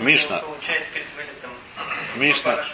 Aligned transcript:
Мишна. 0.00 0.42
Мишна, 2.16 2.64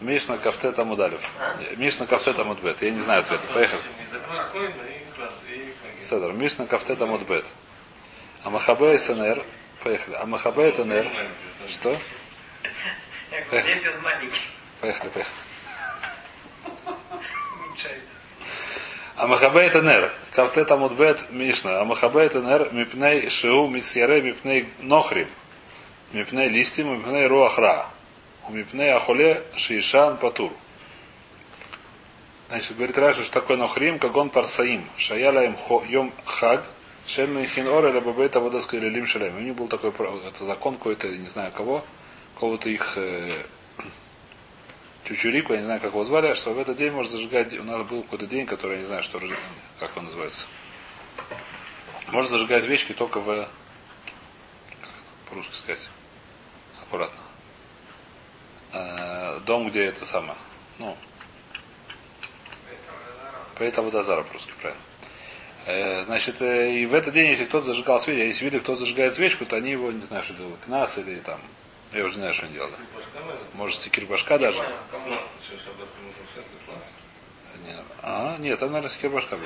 Мишна 0.00 0.38
Кафтет 0.38 0.78
Амудалев. 0.78 1.22
Мишна 1.76 2.06
Кафтет 2.06 2.38
Амудбет. 2.38 2.82
Я 2.82 2.90
не 2.90 3.00
знаю 3.00 3.20
ответа. 3.20 3.46
Поехали. 3.52 3.80
Седр. 6.00 6.32
Мишна 6.32 6.66
Кафтет 6.66 7.00
Амудбет. 7.00 7.44
Амахабе 8.42 8.98
СНР. 8.98 9.42
Поехали. 9.82 10.16
Амахабе 10.16 10.72
ТНР. 10.72 11.06
Что? 11.68 11.98
Поехали. 13.50 13.82
Поехали, 14.80 15.08
поехали. 15.10 15.43
Амахабе 19.16 19.70
ТНР. 19.70 20.12
Кафтет 20.32 20.70
Амудбет 20.72 21.30
Мишна. 21.30 21.80
Амахабе 21.80 22.28
ТНР. 22.28 22.72
Мипней 22.72 23.28
Шиу 23.28 23.68
Митсьяре 23.68 24.20
Мипней 24.20 24.68
Нохрим. 24.80 25.28
Мипней 26.12 26.48
Листим 26.48 26.92
Мипней 26.92 27.26
Руахра. 27.26 27.86
У 28.48 28.52
Мипней 28.52 28.92
Ахоле 28.92 29.42
Шишан 29.54 30.16
Патур. 30.16 30.52
Значит, 32.48 32.76
говорит 32.76 32.98
Раша, 32.98 33.22
что 33.22 33.40
такое 33.40 33.56
Нохрим, 33.56 34.00
как 34.00 34.16
он 34.16 34.30
парсаим. 34.30 34.84
Шаяла 34.96 35.44
им 35.44 35.56
йом 35.88 36.12
хаг. 36.24 36.64
Шем 37.06 37.38
Михин 37.38 37.68
Ора, 37.68 37.92
либо 37.92 38.12
бейта 38.12 38.40
водоска 38.40 38.76
или 38.76 38.88
лим 38.88 39.06
шалем. 39.06 39.36
У 39.36 39.40
них 39.40 39.54
был 39.54 39.68
такой 39.68 39.92
это 40.26 40.44
закон 40.44 40.76
какой-то, 40.76 41.06
не 41.06 41.26
знаю 41.26 41.52
кого, 41.54 41.84
кого-то 42.40 42.70
их 42.70 42.94
э, 42.96 43.30
Чучурику, 45.04 45.52
я 45.52 45.58
не 45.58 45.64
знаю, 45.66 45.80
как 45.80 45.90
его 45.90 46.02
звали, 46.02 46.32
что 46.32 46.54
в 46.54 46.58
этот 46.58 46.78
день 46.78 46.90
можно 46.90 47.12
зажигать, 47.12 47.52
у 47.58 47.62
нас 47.62 47.86
был 47.86 48.02
какой-то 48.02 48.26
день, 48.26 48.46
который 48.46 48.76
я 48.76 48.78
не 48.78 48.86
знаю, 48.86 49.02
что, 49.02 49.20
как 49.78 49.96
он 49.96 50.04
называется. 50.04 50.46
Можно 52.08 52.30
зажигать 52.30 52.64
свечки 52.64 52.92
только 52.92 53.20
в, 53.20 53.26
как 53.26 54.90
это 54.90 55.28
по-русски 55.28 55.54
сказать, 55.54 55.88
аккуратно. 56.80 57.20
Э, 58.72 59.40
дом, 59.46 59.68
где 59.68 59.84
это 59.84 60.06
самое, 60.06 60.38
ну, 60.78 60.96
Поэта 63.56 63.82
Водозара 63.82 64.22
по-русски, 64.22 64.52
правильно. 64.60 64.82
Э, 65.66 66.02
Значит, 66.02 66.40
э, 66.42 66.80
и 66.80 66.86
в 66.86 66.94
этот 66.94 67.14
день, 67.14 67.28
если 67.28 67.44
кто-то 67.44 67.66
зажигал 67.66 68.00
свечку, 68.00 68.22
а 68.22 68.24
если 68.24 68.44
видели, 68.44 68.60
кто 68.60 68.74
зажигает 68.74 69.14
свечку, 69.14 69.44
то 69.44 69.56
они 69.56 69.72
его, 69.72 69.92
не 69.92 70.00
знаю, 70.00 70.22
что 70.22 70.34
делали, 70.34 70.56
кнас 70.64 70.98
или 70.98 71.20
там, 71.20 71.40
я 71.94 72.04
уже 72.04 72.14
не 72.16 72.20
знаю, 72.20 72.34
что 72.34 72.46
они 72.46 72.54
делали. 72.54 72.74
Может, 73.54 73.76
стикер 73.76 74.06
башка 74.06 74.38
даже. 74.38 74.62
А, 78.02 78.36
нет, 78.38 78.58
там, 78.58 78.68
наверное, 78.70 78.90
стикер 78.90 79.10
башка 79.10 79.36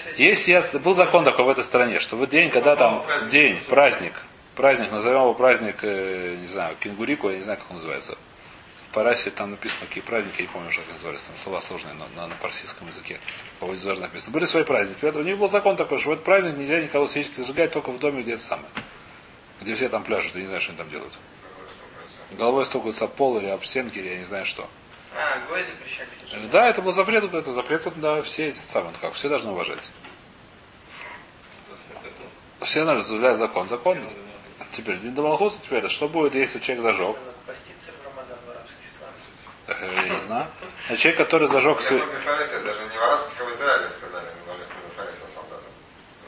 связь? 0.00 0.18
Есть, 0.18 0.48
я, 0.48 0.62
был 0.80 0.94
закон 0.94 1.24
такой 1.24 1.44
в 1.44 1.48
этой 1.48 1.64
стране, 1.64 1.98
что 1.98 2.16
в 2.16 2.26
день, 2.26 2.50
когда 2.50 2.76
там 2.76 3.04
день, 3.30 3.58
праздник, 3.68 4.14
праздник, 4.54 4.92
назовем 4.92 5.22
его 5.22 5.34
праздник, 5.34 5.76
э, 5.82 6.36
не 6.40 6.46
знаю, 6.46 6.76
кенгурику, 6.80 7.28
я 7.30 7.36
не 7.36 7.42
знаю, 7.42 7.58
как 7.58 7.70
он 7.70 7.76
называется. 7.76 8.16
В 8.88 8.94
Парасе 8.94 9.30
там 9.30 9.50
написано, 9.50 9.86
какие 9.86 10.02
праздники, 10.02 10.36
я 10.38 10.42
не 10.42 10.48
помню, 10.48 10.70
как 10.70 10.90
назывались, 10.94 11.24
там 11.24 11.36
слова 11.36 11.60
сложные 11.60 11.94
на, 11.94 12.06
на, 12.16 12.28
на 12.28 12.34
парсийском 12.36 12.88
языке. 12.88 13.20
По 13.60 13.66
написано. 13.66 14.32
Были 14.32 14.46
свои 14.46 14.64
праздники. 14.64 15.04
У 15.04 15.22
них 15.22 15.36
был 15.36 15.48
закон 15.48 15.76
такой, 15.76 15.98
что 15.98 16.10
в 16.10 16.12
этот 16.12 16.24
праздник 16.24 16.56
нельзя 16.56 16.80
никого 16.80 17.06
свечки 17.06 17.34
зажигать 17.34 17.72
только 17.72 17.90
в 17.90 17.98
доме, 17.98 18.22
где 18.22 18.34
это 18.34 18.42
самое. 18.42 18.68
Где 19.66 19.74
все 19.74 19.88
там 19.88 20.04
пляжут, 20.04 20.36
я 20.36 20.42
не 20.42 20.46
знаю, 20.46 20.60
что 20.60 20.70
они 20.70 20.78
там 20.78 20.88
делают. 20.90 21.12
Головой 22.30 22.64
стукаются 22.64 23.06
об 23.06 23.14
пол 23.14 23.36
или 23.38 23.48
об 23.48 23.64
стенки, 23.64 23.98
или 23.98 24.10
я 24.10 24.18
не 24.18 24.24
знаю 24.24 24.46
что. 24.46 24.70
А, 25.12 25.40
гвозди 25.48 25.66
запрещали. 25.70 26.46
Да, 26.52 26.68
это 26.68 26.82
был 26.82 26.92
запрет, 26.92 27.24
это 27.34 27.52
запрет, 27.52 27.82
да, 27.96 28.22
все 28.22 28.46
эти 28.46 28.58
самые, 28.58 28.94
как, 29.00 29.14
все 29.14 29.28
должны 29.28 29.50
уважать. 29.50 29.90
Все 32.60 32.84
должны 32.84 33.02
соблюдать 33.02 33.38
закон. 33.38 33.66
Закон. 33.66 33.98
Теперь 34.70 34.98
день 34.98 35.16
Дамалхуса, 35.16 35.60
теперь, 35.60 35.88
что 35.88 36.08
будет, 36.08 36.36
если 36.36 36.60
человек 36.60 36.84
зажег? 36.84 37.16
Я 39.66 40.14
не 40.14 40.20
знаю. 40.20 40.46
А 40.88 40.96
человек, 40.96 41.18
который 41.18 41.48
зажег 41.48 41.80
Фарисе, 41.80 42.60
даже 42.60 42.82
не 42.84 42.96
в 42.96 43.02
арабских, 43.02 43.40
а 43.40 43.44
в 43.46 43.52
Израиле 43.56 43.88
сказали. 43.88 44.26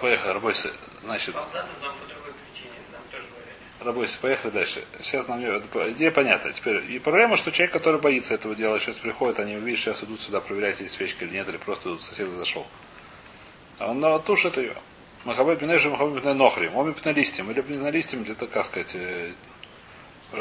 Поехали, 0.00 0.32
Рабойся. 0.32 0.70
Значит, 1.02 1.34
Солдатам 1.34 1.70
там 1.80 1.92
по 1.92 2.06
другой 2.06 2.32
причине, 2.32 2.74
нам 2.92 3.02
тоже 3.10 3.24
говорили. 3.26 3.56
Рабойся, 3.88 4.18
поехали 4.20 4.50
дальше. 4.50 4.84
Сейчас 5.00 5.28
нам 5.28 5.40
идея 5.40 6.10
понятна. 6.10 6.52
Теперь 6.52 6.84
и 6.92 6.98
проблема, 6.98 7.38
что 7.38 7.50
человек, 7.50 7.72
который 7.72 7.98
боится 7.98 8.34
этого 8.34 8.54
дела, 8.54 8.78
сейчас 8.78 8.96
приходит, 8.96 9.40
они 9.40 9.54
видишь, 9.54 9.80
сейчас 9.80 10.04
идут 10.04 10.20
сюда 10.20 10.42
проверять, 10.42 10.78
есть 10.80 10.94
свечка 10.94 11.24
или 11.24 11.32
нет, 11.32 11.48
или 11.48 11.56
просто 11.56 11.88
идут, 11.88 12.02
сосед 12.02 12.28
зашел. 12.28 12.66
А 13.78 13.90
он 13.90 14.00
ну, 14.00 14.18
тушит 14.18 14.58
ее. 14.58 14.74
Махабет 15.24 15.60
Бенежи, 15.60 15.88
Махабет 15.88 16.22
Бенежи 16.22 16.34
Нохрим. 16.34 16.76
Он 16.76 16.94
на 17.02 17.10
листьем. 17.12 17.50
Или 17.50 17.62
на 17.62 17.90
листьем, 17.90 18.24
где-то, 18.24 18.46
как 18.46 18.66
сказать, 18.66 18.94
э, 18.94 19.32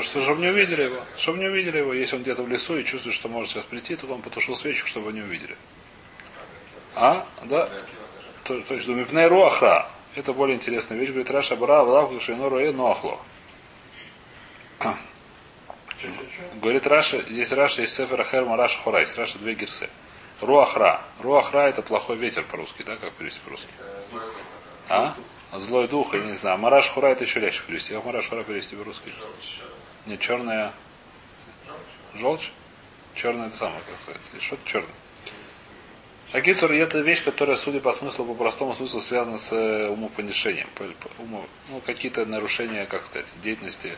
что, 0.01 0.21
чтобы 0.21 0.41
не 0.41 0.49
увидели 0.49 0.83
его. 0.83 0.99
Чтобы 1.15 1.37
не 1.37 1.45
увидели 1.45 1.77
его, 1.77 1.93
если 1.93 2.17
он 2.17 2.23
где-то 2.23 2.43
в 2.43 2.49
лесу 2.49 2.77
и 2.77 2.83
чувствует, 2.83 3.15
что 3.15 3.29
может 3.29 3.51
сейчас 3.51 3.63
прийти, 3.63 3.95
то 3.95 4.07
он 4.07 4.21
потушил 4.21 4.57
свечку, 4.57 4.89
чтобы 4.89 5.13
не 5.13 5.21
увидели. 5.21 5.55
А? 6.95 7.25
Да? 7.45 7.69
То, 8.43 8.59
то 8.59 8.73
есть, 8.73 8.89
Мипней 8.89 9.27
Руахра. 9.27 9.87
Это 10.15 10.33
более 10.33 10.57
интересная 10.57 10.97
вещь. 10.97 11.11
Говорит, 11.11 11.31
Раша 11.31 11.55
Бара, 11.55 11.85
Валавку, 11.85 12.19
Шейно 12.19 12.49
Руэ, 12.49 12.73
Ноахло. 14.79 14.97
Говорит 16.61 16.85
Раша, 16.87 17.21
здесь 17.23 17.51
Раша, 17.51 17.81
есть 17.81 17.95
Сефер 17.95 18.21
Ахер 18.21 18.45
Мараш 18.45 18.77
Хорайс. 18.83 19.15
Раша 19.17 19.37
две 19.39 19.55
гирсы. 19.55 19.89
Руахра. 20.41 21.01
Руахра 21.19 21.59
это 21.67 21.81
плохой 21.81 22.17
ветер 22.17 22.43
по-русски, 22.43 22.83
да, 22.83 22.95
как 22.97 23.11
перевести 23.13 23.39
по-русски? 23.41 23.67
А? 24.89 25.15
Злой 25.55 25.87
дух, 25.87 26.13
я 26.13 26.19
не 26.21 26.35
знаю. 26.35 26.57
Мараш 26.59 26.89
Хура 26.89 27.07
это 27.07 27.23
еще 27.23 27.39
легче 27.39 27.63
перевести. 27.65 27.93
Как 27.93 28.05
Мараш 28.05 28.29
Хура 28.29 28.43
перевести 28.43 28.75
по-русски? 28.75 29.11
Не, 30.05 30.17
черная... 30.17 30.71
Желчь? 32.13 32.51
Черная 33.15 33.47
это 33.47 33.55
самое, 33.55 33.81
как 33.89 33.99
сказать. 33.99 34.21
Или 34.33 34.39
Что-то 34.41 34.69
черное. 34.69 34.89
Агитур 36.33 36.71
это 36.73 36.99
вещь, 36.99 37.23
которая, 37.23 37.55
судя 37.55 37.79
по 37.79 37.93
смыслу, 37.93 38.25
по 38.25 38.33
простому 38.35 38.75
смыслу, 38.75 38.99
связана 39.01 39.37
с 39.37 39.53
э, 39.53 39.87
умопонижением. 39.87 40.67
По- 40.75 40.83
по- 40.83 41.21
уму- 41.21 41.47
Ну, 41.69 41.79
какие-то 41.79 42.25
нарушения, 42.25 42.85
как 42.85 43.05
сказать, 43.05 43.27
деятельности, 43.41 43.97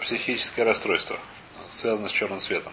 психическое 0.00 0.64
расстройство, 0.64 1.18
связано 1.70 2.08
с 2.08 2.12
черным 2.12 2.40
светом. 2.40 2.72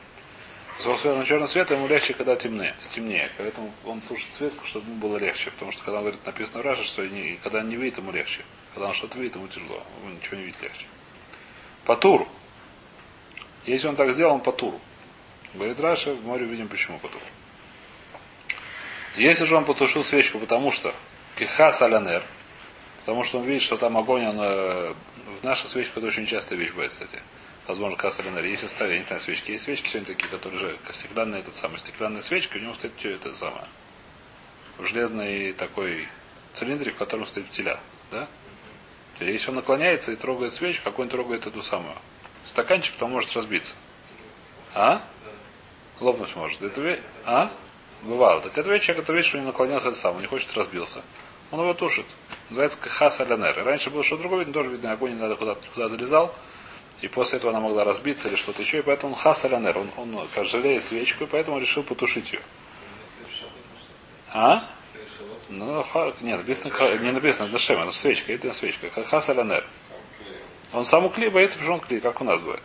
Если 0.78 0.90
он 0.90 0.97
связан 0.97 1.25
с 1.25 1.28
черным 1.28 1.47
светом, 1.50 1.78
ему 1.78 1.88
легче, 1.88 2.13
когда 2.13 2.35
темнее. 2.38 2.74
темнее. 2.90 3.30
Поэтому 3.38 3.72
он 3.85 4.02
слушает 4.02 4.31
свет, 4.31 4.53
чтобы 4.63 4.90
ему 4.90 4.97
было 4.97 5.18
легче. 5.18 5.52
Потому 5.52 5.74
что 5.74 5.84
когда 5.84 5.97
он 5.97 6.03
говорит, 6.06 6.25
написано 6.25 6.59
в 6.59 6.66
Раше, 6.66 6.85
что 6.85 7.06
не- 7.06 7.38
когда 7.44 7.59
он 7.59 7.68
не 7.68 7.75
видит, 7.75 7.97
ему 7.97 8.12
легче. 8.12 8.41
Когда 8.74 8.88
он 8.88 8.94
что-то 8.94 9.19
видит, 9.19 9.35
ему 9.35 9.50
тяжело. 9.50 9.84
Ему 10.02 10.16
ничего 10.16 10.38
не 10.38 10.44
видит 10.44 10.62
легче. 10.62 10.85
Патур. 11.85 12.28
Если 13.66 13.88
он 13.90 13.97
так 13.97 14.13
сделал, 14.13 14.35
он 14.35 14.41
патур. 14.41 14.74
Говорит 15.53 15.79
Раша, 15.81 16.13
в 16.13 16.25
море 16.25 16.46
видим, 16.46 16.69
почему 16.69 16.97
патур. 17.00 17.22
Если 19.18 19.44
же 19.44 19.56
он 19.58 19.66
потушил 19.66 20.03
свечку, 20.03 20.40
потому 20.40 20.72
что 20.72 20.96
киха 21.35 21.69
алянер, 21.69 22.24
потому 23.02 23.24
что 23.24 23.40
он 23.40 23.46
видит, 23.46 23.63
что 23.63 23.75
там 23.75 23.97
огонь, 23.97 24.25
он, 24.28 24.96
в 25.42 25.44
наших 25.44 25.70
свечках 25.70 25.98
это 25.98 26.08
очень 26.08 26.26
частая 26.26 26.58
вещь 26.58 26.72
бывает, 26.72 26.92
кстати. 26.92 27.22
Возможно, 27.68 27.98
алянер. 28.20 28.44
Если 28.46 28.68
ставить, 28.68 28.94
я 28.94 28.98
не 29.00 29.04
знаю, 29.06 29.22
свечки. 29.22 29.52
Есть 29.52 29.66
свечки 29.66 29.90
сегодня 29.90 30.16
такие, 30.16 30.28
которые 30.30 30.60
же 30.60 30.78
стеклянная, 30.92 31.40
этот 31.40 31.56
самый, 31.56 31.78
стеклянная 31.78 32.22
свечка, 32.22 32.58
у 32.58 32.60
него 32.60 32.74
стоит 32.74 32.98
чё 32.98 33.12
это 33.12 33.34
самое. 33.34 33.66
Железный 34.80 35.54
такой 35.54 36.08
цилиндрик, 36.54 36.96
в 36.96 36.98
котором 36.98 37.26
стоит 37.26 37.50
теля. 37.52 37.80
Да? 38.12 38.28
Если 39.20 39.50
он 39.50 39.58
наклоняется 39.58 40.12
и 40.12 40.16
трогает 40.16 40.54
свечку, 40.54 40.86
как 40.86 41.00
он 41.00 41.10
трогает 41.10 41.46
эту 41.46 41.62
самую 41.62 41.96
стаканчик, 42.46 42.96
то 42.96 43.06
он 43.06 43.12
может 43.12 43.36
разбиться. 43.36 43.76
А? 44.74 45.02
Лопнуть 46.00 46.36
может. 46.36 46.62
Это 46.62 47.00
А? 47.26 47.52
Бывало. 48.02 48.42
Так 48.42 48.58
это 48.58 48.80
человек, 48.80 49.04
который 49.04 49.18
видит, 49.18 49.30
что 49.30 49.40
не 49.40 49.46
наклонился 49.46 49.90
это 49.90 49.98
сам, 49.98 50.20
не 50.20 50.28
хочет 50.28 50.56
разбился. 50.56 51.02
Он 51.52 51.60
его 51.60 51.74
тушит. 51.74 52.06
Называется 52.50 52.80
хас 52.90 53.20
алянер. 53.20 53.59
И 53.59 53.64
Раньше 53.64 53.90
было 53.90 54.03
что-то 54.03 54.22
другое, 54.23 54.40
видно, 54.40 54.53
тоже 54.53 54.70
видно, 54.70 54.91
огонь 54.91 55.14
не 55.14 55.20
надо 55.20 55.35
куда, 55.35 55.56
куда 55.73 55.90
залезал. 55.90 56.34
И 57.02 57.08
после 57.08 57.38
этого 57.38 57.52
она 57.52 57.62
могла 57.62 57.84
разбиться 57.84 58.28
или 58.28 58.35
что-то 58.35 58.62
еще. 58.62 58.79
И 58.79 58.82
поэтому 58.82 59.14
он 59.14 59.20
хас 59.20 59.46
алянер. 59.46 59.78
Он, 59.78 59.90
он 59.97 60.28
как 60.34 60.46
жалеет 60.46 60.84
свечку, 60.84 61.23
и 61.26 61.28
поэтому 61.28 61.59
решил 61.59 61.84
потушить 61.84 62.34
ее. 62.34 62.41
А? 64.34 64.64
Ну, 65.50 65.84
ха- 65.84 66.14
нет, 66.22 66.38
написано, 66.40 66.72
не 67.00 67.12
написано, 67.12 67.47
это 67.47 67.58
шема, 67.58 67.84
это 67.84 67.91
свечка, 67.91 68.34
это 68.34 68.53
свечка. 68.53 68.90
Ха- 68.91 69.03
Хас 69.03 69.29
алянер. 69.29 69.66
Он 70.73 70.85
сам 70.85 71.06
у 71.06 71.09
клей 71.09 71.29
боится, 71.29 71.58
потому 71.58 71.78
что 71.78 71.82
он 71.84 71.88
клей, 71.88 72.00
как 72.00 72.22
у 72.22 72.23
нас 72.23 72.41
бывает. 72.41 72.62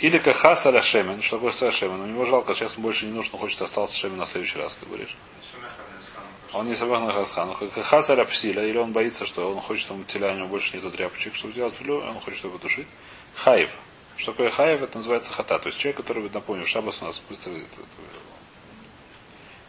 Или 0.00 0.18
как 0.18 0.36
хас 0.36 0.66
аля 0.66 0.82
шемен, 0.82 1.22
что 1.22 1.36
такое 1.36 1.52
хас 1.52 1.74
шемен. 1.74 2.00
У 2.00 2.06
него 2.06 2.24
жалко, 2.26 2.54
сейчас 2.54 2.74
больше 2.74 3.06
не 3.06 3.12
нужно, 3.12 3.38
хочет 3.38 3.62
остался 3.62 3.96
шемен 3.96 4.18
на 4.18 4.26
следующий 4.26 4.58
раз, 4.58 4.76
ты 4.76 4.84
говоришь. 4.86 5.16
Он 6.54 6.68
не 6.68 6.74
собрал 6.74 7.02
на 7.02 7.12
хасхан. 7.12 7.54
Как 7.54 7.84
хас 7.84 8.10
аля 8.10 8.24
псиля, 8.24 8.64
или 8.64 8.78
он 8.78 8.92
боится, 8.92 9.26
что 9.26 9.50
он 9.50 9.60
хочет, 9.60 9.84
чтобы 9.84 10.04
теля 10.04 10.32
у 10.32 10.36
него 10.36 10.48
больше 10.48 10.76
нету 10.76 10.90
тряпочек, 10.90 11.34
чтобы 11.34 11.52
сделать 11.52 11.74
пилю, 11.74 12.00
он 12.00 12.20
хочет 12.20 12.44
его 12.44 12.54
потушить. 12.56 12.86
Хаев. 13.34 13.70
Что 14.16 14.30
такое 14.30 14.50
хаев, 14.50 14.82
это 14.82 14.98
называется 14.98 15.32
хата. 15.32 15.58
То 15.58 15.66
есть 15.66 15.78
человек, 15.78 15.96
который, 15.96 16.30
напомню, 16.32 16.64
шабас 16.66 17.02
у 17.02 17.06
нас 17.06 17.20
быстро 17.28 17.52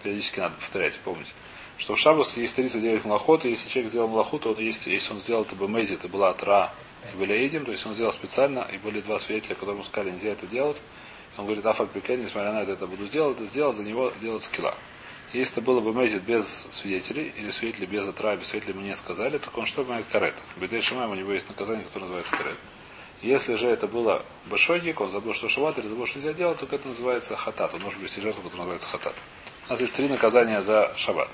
периодически 0.03 0.39
надо 0.39 0.55
повторять, 0.55 0.99
помнить. 0.99 1.33
что 1.77 1.95
в 1.95 1.99
Шабас 1.99 2.37
есть 2.37 2.55
39 2.55 3.05
מלאכות, 3.05 3.43
и 3.43 3.49
если 3.49 3.67
человек 3.67 3.89
сделал 3.89 4.07
малоху, 4.07 4.37
то 4.37 4.51
он 4.51 4.59
есть, 4.59 4.85
если 4.85 5.13
он 5.13 5.19
сделал 5.19 5.41
это 5.41 5.55
במזיד, 5.55 5.95
это 5.95 6.07
была 6.07 6.31
התראה 6.33 6.71
и 7.11 7.17
были 7.17 7.33
עדים, 7.33 7.65
то 7.65 7.71
есть 7.71 7.85
он 7.87 7.95
сделал 7.95 8.11
специально, 8.11 8.67
и 8.71 8.77
были 8.77 9.01
два 9.01 9.17
свидетеля, 9.17 9.55
которым 9.55 9.83
сказали, 9.83 10.11
нельзя 10.11 10.29
это 10.29 10.45
делать. 10.45 10.81
Он 11.37 11.45
говорит, 11.45 11.65
אף 11.65 11.76
על 11.76 11.87
פי 11.87 11.99
כן, 11.99 12.21
несмотря 12.21 12.53
на 12.53 12.59
это, 12.59 12.73
это 12.73 12.87
буду 12.87 13.07
делать, 13.07 13.37
это 13.37 13.47
сделал, 13.47 13.73
за 13.73 13.83
него 13.83 14.13
делать 14.21 14.43
סקילה. 14.43 14.75
Если 15.35 15.57
это 15.57 15.65
было 15.65 15.81
במזיד 15.81 16.23
без 16.23 16.47
свидетелей, 16.71 17.33
или 17.35 17.49
свидетели 17.49 17.85
без 17.85 18.07
התראה, 18.07 18.37
без 18.37 18.47
свидетелей 18.47 18.73
ему 18.73 18.87
не 18.87 18.95
сказали, 18.95 19.37
то 19.37 19.49
он 19.53 19.65
что 19.65 19.83
имеет 19.83 20.05
כרת? 20.09 20.35
בידי 20.55 20.79
שמים 20.79 21.11
у 21.11 21.15
него 21.15 21.33
есть 21.33 21.49
наказание, 21.49 21.83
которое 21.83 22.05
называется 22.05 22.37
כרת. 22.37 22.57
Если 23.21 23.55
же 23.55 23.67
это 23.67 23.85
было 23.85 24.23
был 24.45 24.79
שוגג, 24.79 25.01
он 25.01 25.11
забыл, 25.11 25.33
что 25.33 25.49
шаббат, 25.49 25.77
или 25.77 25.89
забыл, 25.89 26.05
что 26.05 26.19
нельзя 26.19 26.31
делать, 26.31 26.59
то 26.59 26.73
это 26.73 26.87
называется 26.87 27.35
חטאת. 27.35 27.73
Он 27.73 27.81
может 27.81 27.99
быть 27.99 28.13
жертву, 28.13 28.43
которая 28.43 28.59
называется 28.59 28.87
חטאת. 28.87 29.13
У 29.67 29.71
нас 29.73 29.81
есть 29.81 29.93
три 29.93 30.07
наказания 30.07 30.61
за 30.61 30.93
шаббат. 30.95 31.27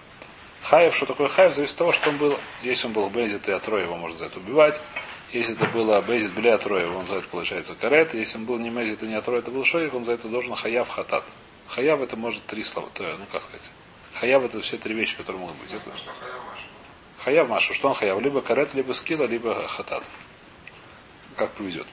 Хаев, 0.64 0.96
что 0.96 1.06
такое 1.06 1.28
хаев, 1.28 1.54
зависит 1.54 1.74
от 1.74 1.78
того, 1.78 1.92
что 1.92 2.10
он 2.10 2.18
был. 2.18 2.40
Если 2.64 2.88
он 2.88 2.94
был 2.94 3.08
бейзит 3.12 3.48
и 3.50 3.52
атроя, 3.52 3.84
его 3.84 3.98
можно 3.98 4.18
за 4.18 4.26
это 4.26 4.40
убивать. 4.40 4.82
Если 5.32 5.54
это 5.54 5.66
было 5.66 6.02
бейзит 6.02 6.32
бля 6.32 6.56
атроя, 6.56 6.88
он 6.88 7.06
за 7.06 7.18
это 7.18 7.28
получается 7.28 7.76
карет. 7.76 8.16
Если 8.16 8.40
он 8.40 8.46
был 8.46 8.58
не 8.58 8.72
бейзит 8.72 9.04
и 9.04 9.06
не 9.06 9.14
атроя, 9.14 9.42
это 9.42 9.52
был 9.52 9.64
шоик, 9.64 9.94
он 9.94 10.06
за 10.06 10.14
это 10.14 10.28
должен 10.28 10.56
хаяв 10.56 10.90
хатат. 10.90 11.24
Хаяв 11.68 12.02
это 12.02 12.18
может 12.18 12.44
три 12.48 12.64
слова. 12.64 12.90
То, 12.96 13.04
ну 13.04 13.26
как 13.32 13.44
сказать. 13.44 13.70
Хаяв 14.22 14.44
это 14.44 14.62
все 14.62 14.78
три 14.78 14.94
вещи, 14.94 15.18
которые 15.18 15.40
могут 15.40 15.56
быть. 15.56 15.74
Это... 15.74 15.90
Хаяв 17.24 17.50
Машу. 17.50 17.74
Что 17.74 17.90
он 17.90 17.96
хаяв? 17.96 18.22
Либо 18.22 18.44
карет, 18.44 18.76
либо 18.76 18.94
скила, 18.94 19.24
либо 19.24 19.68
хатат. 19.68 20.04
Как 21.36 21.50
повезет. 21.54 21.88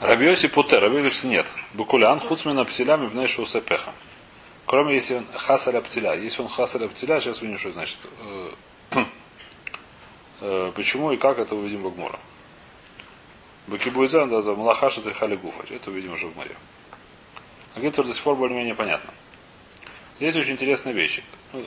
Рабиоси 0.00 0.48
путер, 0.48 0.80
Рабиоси 0.82 1.26
нет. 1.26 1.46
Букулян 1.72 2.18
хуцмина 2.18 2.64
псилями 2.64 3.06
бнейшу 3.06 3.42
усепеха. 3.42 3.92
Кроме 4.66 4.96
если 4.96 5.18
он 5.18 5.26
хасаля 5.32 5.80
птиля. 5.80 6.14
Если 6.14 6.42
он 6.42 6.48
хасаля 6.48 6.88
птиля, 6.88 7.20
сейчас 7.20 7.42
увидим, 7.42 7.60
что 7.60 7.70
значит. 7.70 7.98
Почему 10.74 11.12
и 11.12 11.16
как 11.16 11.38
это 11.38 11.54
увидим 11.54 11.84
в 11.84 11.94
Гмора. 11.94 12.18
Бакибуйзан, 13.68 14.30
да, 14.30 14.42
за 14.42 14.52
Малахаша 14.56 15.00
Захали 15.00 15.36
Гуфа. 15.36 15.62
Это 15.72 15.90
увидим 15.90 16.14
уже 16.14 16.26
в 16.26 16.36
море. 16.36 16.56
А 17.76 17.80
Гитер 17.80 18.04
до 18.04 18.12
сих 18.12 18.24
пор 18.24 18.34
более-менее 18.34 18.74
понятно. 18.74 19.14
Здесь 20.18 20.36
очень 20.36 20.52
интересная 20.52 20.92
вещь. 20.92 21.22
Ну, 21.52 21.64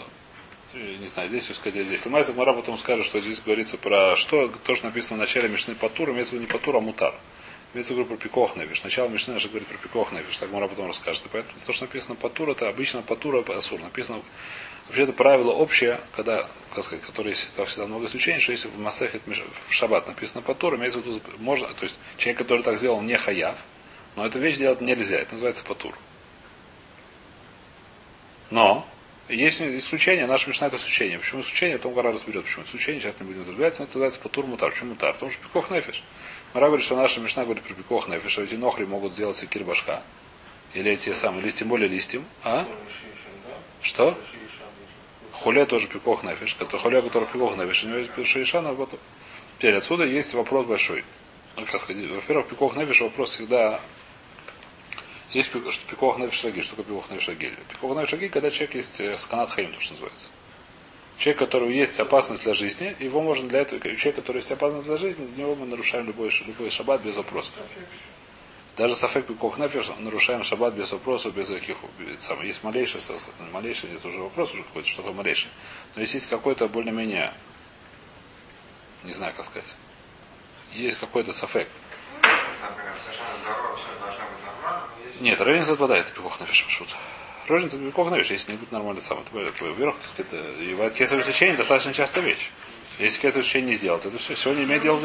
не 0.73 1.07
знаю, 1.07 1.29
здесь 1.29 1.53
сказать, 1.53 1.85
здесь. 1.85 2.05
Ломайся 2.05 2.33
Гмара 2.33 2.53
потом 2.53 2.77
скажет, 2.77 3.05
что 3.05 3.19
здесь 3.19 3.39
говорится 3.39 3.77
про 3.77 4.15
что, 4.15 4.51
то, 4.63 4.75
что 4.75 4.85
написано 4.85 5.17
в 5.17 5.19
начале 5.19 5.49
Мишны 5.49 5.75
Патур, 5.75 6.11
имеется 6.11 6.31
в 6.31 6.33
виду 6.33 6.47
не 6.47 6.51
Патур, 6.51 6.75
а 6.75 6.79
Мутар. 6.79 7.13
Имеется 7.73 7.93
в 7.93 7.97
виду 7.97 8.07
про 8.07 8.17
пикох 8.17 8.55
невиш. 8.57 8.81
Сначала 8.81 9.07
Мишна 9.07 9.39
же 9.39 9.47
говорит 9.47 9.67
про 9.67 9.77
пикох 9.77 10.11
невиш. 10.11 10.37
Так 10.37 10.51
Мара 10.51 10.67
потом 10.67 10.87
расскажет. 10.87 11.25
И 11.25 11.29
поэтому 11.29 11.53
то, 11.65 11.73
что 11.73 11.85
написано 11.85 12.15
Патур, 12.15 12.49
это 12.49 12.67
обычно 12.67 13.01
Патура 13.01 13.43
Асур. 13.55 13.79
Написано 13.79 14.21
Вообще 14.87 15.03
это 15.03 15.13
правило 15.13 15.51
общее, 15.53 16.01
когда, 16.17 16.49
как 16.75 16.83
сказать, 16.83 17.05
которое 17.05 17.29
есть, 17.29 17.51
как 17.55 17.67
всегда, 17.67 17.87
много 17.87 18.07
исключений, 18.07 18.41
что 18.41 18.51
если 18.51 18.67
в 18.67 18.77
Масехет 18.77 19.21
в 19.25 19.73
Шаббат 19.73 20.07
написано 20.07 20.41
Патур, 20.41 20.75
имеется 20.75 20.99
в 20.99 21.05
виду, 21.05 21.21
можно, 21.39 21.73
то 21.73 21.83
есть 21.83 21.95
человек, 22.17 22.39
который 22.39 22.61
так 22.61 22.77
сделал, 22.77 23.01
не 23.01 23.15
хаяв, 23.15 23.57
но 24.17 24.25
эту 24.25 24.39
вещь 24.39 24.57
делать 24.57 24.81
нельзя. 24.81 25.19
Это 25.19 25.33
называется 25.33 25.63
Патур. 25.63 25.97
Но 28.51 28.85
есть 29.27 29.61
исключение, 29.61 30.27
наш 30.27 30.45
Мишна 30.45 30.67
это 30.67 30.77
исключение. 30.77 31.17
Почему 31.17 31.41
исключение, 31.41 31.77
потом 31.77 31.93
гора 31.93 32.11
разберет, 32.11 32.43
почему 32.43 32.65
исключение, 32.65 33.01
сейчас 33.01 33.19
не 33.19 33.25
будем 33.25 33.47
разбирать, 33.47 33.79
но 33.79 33.85
это 33.85 33.93
называется 33.93 34.19
Патур 34.19 34.45
Мутар. 34.45 34.71
Почему 34.71 34.91
Мутар? 34.91 35.13
Потому 35.13 35.31
что 35.31 35.41
Пикох 35.41 35.71
Нефиш. 35.71 36.03
Мара 36.53 36.67
говорит, 36.67 36.85
что 36.85 36.97
наша 36.97 37.21
Мишна 37.21 37.45
говорит 37.45 37.63
про 37.63 37.73
Пикох 37.73 38.07
Нефиш, 38.09 38.31
что 38.31 38.43
эти 38.43 38.55
нохри 38.55 38.85
могут 38.85 39.13
сделать 39.13 39.37
секир 39.37 39.63
башка. 39.63 40.03
Или 40.73 40.91
эти 40.91 41.13
самые, 41.13 41.43
или 41.43 41.51
тем 41.51 41.69
более 41.69 41.87
листьем. 41.87 42.23
А? 42.43 42.67
Что? 43.81 44.17
Хуле 45.31 45.65
тоже 45.65 45.87
пикох 45.87 46.21
который 46.21 46.79
хуле, 46.79 47.01
который 47.01 47.27
пикох 47.27 47.55
нафиш, 47.55 47.83
у 47.83 47.87
него 47.87 47.97
есть 47.97 48.29
шейшан, 48.29 48.67
а 48.67 48.75
потом. 48.75 48.99
Теперь 49.57 49.75
отсюда 49.75 50.05
есть 50.05 50.33
вопрос 50.33 50.65
большой. 50.67 51.03
Ну, 51.57 51.65
во-первых, 51.65 52.47
пикох 52.47 52.75
нафиш 52.75 53.01
вопрос 53.01 53.31
всегда 53.31 53.79
есть 55.33 55.51
пикох 55.51 56.17
нафиш 56.17 56.39
шаги. 56.39 56.61
Что 56.61 56.75
такое 56.75 56.85
пикох 56.85 57.09
нафиш 57.09 57.25
шаги? 57.25 57.53
Пикох 57.69 57.95
нафиш 57.95 58.09
шаги, 58.09 58.29
когда 58.29 58.49
человек 58.49 58.75
есть 58.75 59.19
сканат 59.19 59.49
хаим, 59.49 59.71
то, 59.73 59.79
что 59.79 59.93
называется. 59.93 60.29
Человек, 61.17 61.39
который 61.39 61.75
есть 61.75 61.99
опасность 61.99 62.43
для 62.43 62.53
жизни, 62.53 62.95
его 62.99 63.21
можно 63.21 63.47
для 63.47 63.59
этого, 63.61 63.79
человек, 63.81 64.15
который 64.15 64.37
есть 64.37 64.51
опасность 64.51 64.87
для 64.87 64.97
жизни, 64.97 65.25
для 65.27 65.43
него 65.43 65.55
мы 65.55 65.67
нарушаем 65.67 66.07
любой, 66.07 66.31
любой 66.45 66.69
шаббат 66.71 67.01
без 67.01 67.15
вопросов. 67.15 67.53
Даже 68.75 68.95
сафек 68.95 69.27
пикох 69.27 69.57
нефиш 69.57 69.89
нарушаем 69.99 70.43
шаббат 70.43 70.73
без 70.73 70.91
вопросов, 70.91 71.35
без 71.35 71.47
каких 71.49 71.77
самых. 72.19 72.45
Есть 72.45 72.63
малейший, 72.63 73.01
малейший, 73.51 73.93
это 73.93 74.07
уже 74.07 74.19
вопрос 74.19 74.53
уже 74.53 74.63
какой-то, 74.63 74.87
что 74.87 74.97
такое 74.97 75.13
малейший. 75.13 75.51
Но 75.95 76.01
если 76.01 76.17
есть 76.17 76.29
какой-то 76.29 76.67
более-менее, 76.67 77.31
не 79.03 79.11
знаю, 79.11 79.33
как 79.35 79.45
сказать, 79.45 79.75
есть 80.73 80.97
какой-то 80.99 81.33
сафек. 81.33 81.67
Нет, 85.21 85.39
разница 85.39 85.75
вода, 85.75 85.97
это 85.97 86.11
пикох 86.11 86.41
нефиш 86.41 86.65
шут. 86.67 86.95
Розница 87.47 87.75
это 87.75 87.85
пикох 87.85 88.11
нефиш, 88.11 88.31
если 88.31 88.53
не 88.53 88.57
будет 88.57 88.71
нормально 88.71 89.01
сам. 89.01 89.19
Это 89.19 89.65
вверх, 89.65 89.95
так 89.97 90.07
сказать, 90.07 90.33
и 90.59 90.73
в 90.73 90.89
кесарь 90.89 91.23
течение 91.23 91.55
достаточно 91.55 91.93
часто 91.93 92.21
вещь. 92.21 92.49
Если 92.97 93.21
кесарь 93.21 93.43
течение 93.43 93.69
не 93.69 93.75
сделал, 93.75 93.99
то 93.99 94.09
это 94.09 94.17
все. 94.17 94.35
Сегодня 94.35 94.63
имеет 94.63 94.81
дело 94.81 94.99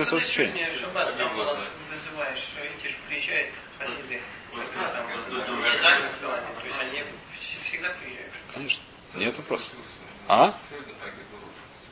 они 6.81 7.03
всегда 7.65 7.91
приезжают. 7.91 8.33
Конечно. 8.55 8.83
Нет 9.15 9.37
вопросов. 9.37 9.71
А? 10.29 10.59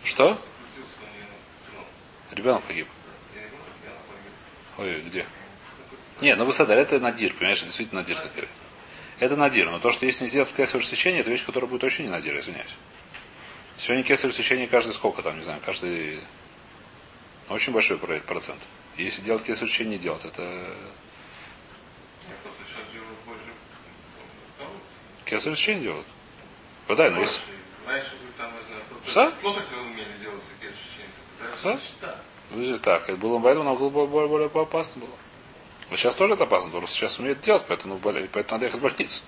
Что? 0.02 0.40
Ребенок 2.30 2.64
погиб. 2.64 2.88
Ой, 4.78 5.00
где? 5.02 5.26
Нет, 6.20 6.38
ну 6.38 6.44
высота, 6.44 6.74
это 6.74 7.00
надир, 7.00 7.34
понимаешь, 7.34 7.62
действительно 7.62 8.00
надир 8.00 8.18
такой. 8.18 8.48
Это 9.18 9.36
надир, 9.36 9.70
но 9.70 9.78
то, 9.78 9.90
что 9.90 10.06
если 10.06 10.24
не 10.24 10.30
сделать 10.30 10.52
кесарь 10.52 10.82
сечение, 10.82 11.20
это 11.20 11.30
вещь, 11.30 11.44
которая 11.44 11.68
будет 11.68 11.84
очень 11.84 12.04
не 12.04 12.10
надир, 12.10 12.38
извиняюсь. 12.38 12.74
Сегодня 13.78 14.04
кесарь 14.04 14.32
сечение 14.32 14.66
каждый 14.66 14.92
сколько 14.92 15.22
там, 15.22 15.38
не 15.38 15.44
знаю, 15.44 15.60
каждый 15.64 16.20
очень 17.48 17.72
большой 17.72 17.98
процент. 17.98 18.60
Если 18.96 19.22
делать 19.22 19.42
кесарь 19.42 19.68
сечение, 19.68 19.98
не 19.98 20.02
делать, 20.02 20.24
это 20.24 20.42
Кесар 25.24 25.52
решение 25.52 25.84
делают. 25.84 26.06
Подай, 26.86 27.10
но 27.10 27.20
если... 27.20 27.40
Что? 29.06 29.32
Да? 32.00 32.18
Выжить 32.50 32.82
так. 32.82 33.08
Это 33.08 33.16
было 33.16 33.38
поэтому 33.40 33.64
нам 33.64 33.76
было 33.76 34.06
более, 34.06 34.28
более 34.28 34.48
опасно 34.48 35.02
было. 35.02 35.10
Но 35.90 35.96
сейчас 35.96 36.14
тоже 36.14 36.34
это 36.34 36.44
опасно, 36.44 36.70
потому 36.70 36.86
что 36.86 36.96
сейчас 36.96 37.18
умеет 37.18 37.40
делать, 37.40 37.64
поэтому, 37.68 37.98
поэтому 37.98 38.44
надо 38.50 38.66
ехать 38.66 38.80
в 38.80 38.82
больницу. 38.82 39.22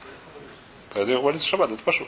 Поэтому 0.92 1.10
ехать 1.10 1.22
в 1.22 1.24
больницу 1.24 1.48
шаббат, 1.48 1.70
это 1.70 1.82
пошел. 1.82 2.06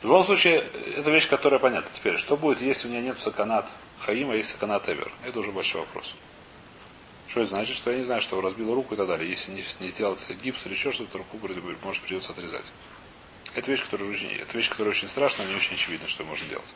В 0.00 0.04
любом 0.04 0.22
случае, 0.22 0.60
это 0.96 1.10
вещь, 1.10 1.28
которая 1.28 1.58
понятна. 1.58 1.90
Теперь, 1.92 2.18
что 2.18 2.36
будет, 2.36 2.60
если 2.62 2.86
у 2.86 2.90
меня 2.90 3.00
нет 3.00 3.18
саканат 3.18 3.68
Хаима, 4.00 4.36
есть 4.36 4.50
саканат 4.50 4.88
Эвер? 4.88 5.10
Это 5.24 5.40
уже 5.40 5.50
большой 5.50 5.80
вопрос. 5.80 6.14
Что 7.28 7.40
это 7.40 7.50
значит? 7.50 7.76
Что 7.76 7.90
я 7.90 7.98
не 7.98 8.04
знаю, 8.04 8.22
что 8.22 8.40
разбил 8.40 8.74
руку 8.74 8.94
и 8.94 8.96
так 8.96 9.08
далее. 9.08 9.28
Если 9.28 9.50
не, 9.50 9.64
не 9.80 9.88
сделать 9.88 10.24
гипс 10.42 10.66
или 10.66 10.74
еще 10.74 10.92
что-то, 10.92 11.18
руку 11.18 11.38
может 11.82 12.02
придется 12.02 12.32
отрезать. 12.32 12.64
Это 13.54 13.70
вещь, 13.70 13.82
которая 13.82 14.08
очень, 14.08 14.30
это 14.32 14.56
вещь, 14.56 14.68
которая 14.68 14.90
очень 14.92 15.08
страшная, 15.08 15.46
не 15.46 15.54
очень 15.56 15.74
очевидно, 15.74 16.06
что 16.06 16.24
можно 16.24 16.46
делать. 16.48 16.68